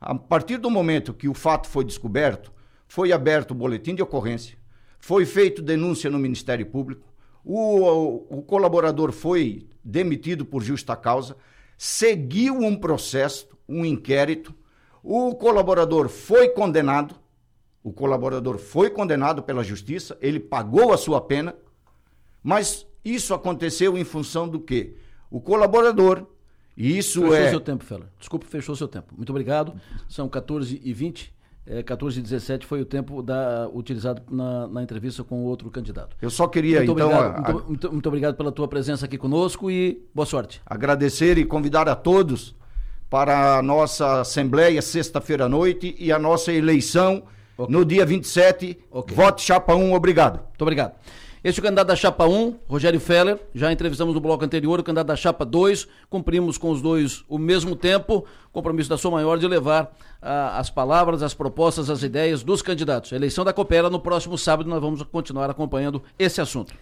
A 0.00 0.14
partir 0.14 0.58
do 0.58 0.70
momento 0.70 1.14
que 1.14 1.28
o 1.28 1.34
fato 1.34 1.68
foi 1.68 1.84
descoberto, 1.84 2.52
foi 2.86 3.12
aberto 3.12 3.52
o 3.52 3.54
boletim 3.54 3.94
de 3.94 4.02
ocorrência, 4.02 4.58
foi 4.98 5.24
feito 5.24 5.62
denúncia 5.62 6.10
no 6.10 6.18
Ministério 6.18 6.66
Público, 6.66 7.06
o, 7.44 7.80
o, 7.80 8.38
o 8.38 8.42
colaborador 8.42 9.12
foi 9.12 9.66
demitido 9.82 10.44
por 10.44 10.62
justa 10.62 10.96
causa, 10.96 11.36
seguiu 11.78 12.58
um 12.58 12.76
processo, 12.76 13.48
um 13.68 13.84
inquérito, 13.84 14.54
o 15.02 15.34
colaborador 15.34 16.08
foi 16.08 16.48
condenado, 16.48 17.14
o 17.82 17.92
colaborador 17.92 18.58
foi 18.58 18.90
condenado 18.90 19.42
pela 19.42 19.62
justiça, 19.62 20.18
ele 20.20 20.40
pagou 20.40 20.92
a 20.92 20.96
sua 20.96 21.20
pena, 21.20 21.54
mas 22.42 22.86
isso 23.14 23.32
aconteceu 23.34 23.96
em 23.96 24.04
função 24.04 24.48
do 24.48 24.60
quê? 24.60 24.94
O 25.30 25.40
colaborador, 25.40 26.24
e 26.76 26.96
isso 26.98 27.20
fechou 27.22 27.34
é. 27.34 27.50
seu 27.50 27.60
tempo, 27.60 27.84
Fela. 27.84 28.10
Desculpe, 28.18 28.46
fechou 28.46 28.74
seu 28.76 28.86
tempo. 28.88 29.14
Muito 29.16 29.30
obrigado. 29.30 29.72
São 30.08 30.28
14 30.28 30.80
e 30.84 30.92
20 30.92 31.34
é, 31.68 31.82
14 31.82 32.20
e 32.20 32.22
17 32.22 32.64
foi 32.64 32.80
o 32.80 32.84
tempo 32.84 33.20
da, 33.22 33.68
utilizado 33.74 34.22
na, 34.30 34.68
na 34.68 34.82
entrevista 34.84 35.24
com 35.24 35.42
outro 35.42 35.68
candidato. 35.68 36.16
Eu 36.22 36.30
só 36.30 36.46
queria, 36.46 36.76
muito 36.78 36.92
então, 36.92 37.08
Obrigado, 37.08 37.44
a- 37.44 37.52
muito, 37.52 37.66
muito- 37.68 37.92
muito 37.92 38.06
obrigado 38.06 38.36
pela 38.36 38.52
tua 38.52 38.68
presença 38.68 39.04
aqui 39.06 39.18
conosco 39.18 39.68
e 39.68 40.00
boa 40.14 40.24
sorte. 40.26 40.62
agradecer 40.64 41.38
e 41.38 41.44
convidar 41.44 41.88
a 41.88 41.96
todos 41.96 42.54
para 43.10 43.58
a 43.58 43.62
nossa 43.62 44.20
Assembleia 44.20 44.80
sexta-feira 44.80 45.46
à 45.46 45.48
noite 45.48 45.96
e 45.98 46.12
a 46.12 46.18
nossa 46.20 46.52
eleição 46.52 47.24
no 47.68 47.84
dia 47.84 48.06
27. 48.06 48.78
Vote 49.08 49.42
Chapa 49.42 49.74
1, 49.74 49.92
obrigado. 49.92 50.36
Muito 50.40 50.62
obrigado. 50.62 50.94
Este 51.46 51.60
é 51.60 51.62
o 51.62 51.62
candidato 51.62 51.86
da 51.86 51.94
chapa 51.94 52.26
1, 52.26 52.56
Rogério 52.68 52.98
Feller, 52.98 53.38
já 53.54 53.70
entrevistamos 53.70 54.12
no 54.12 54.20
bloco 54.20 54.44
anterior 54.44 54.80
o 54.80 54.82
candidato 54.82 55.06
da 55.06 55.14
chapa 55.14 55.44
2, 55.44 55.86
cumprimos 56.10 56.58
com 56.58 56.72
os 56.72 56.82
dois 56.82 57.24
o 57.28 57.38
mesmo 57.38 57.76
tempo, 57.76 58.24
compromisso 58.50 58.90
da 58.90 58.98
sua 58.98 59.12
maior 59.12 59.38
de 59.38 59.46
levar 59.46 59.96
ah, 60.20 60.58
as 60.58 60.70
palavras, 60.70 61.22
as 61.22 61.34
propostas, 61.34 61.88
as 61.88 62.02
ideias 62.02 62.42
dos 62.42 62.62
candidatos. 62.62 63.12
Eleição 63.12 63.44
da 63.44 63.52
Coopera 63.52 63.88
no 63.88 64.00
próximo 64.00 64.36
sábado, 64.36 64.68
nós 64.68 64.80
vamos 64.80 65.00
continuar 65.04 65.48
acompanhando 65.48 66.02
esse 66.18 66.40
assunto. 66.40 66.74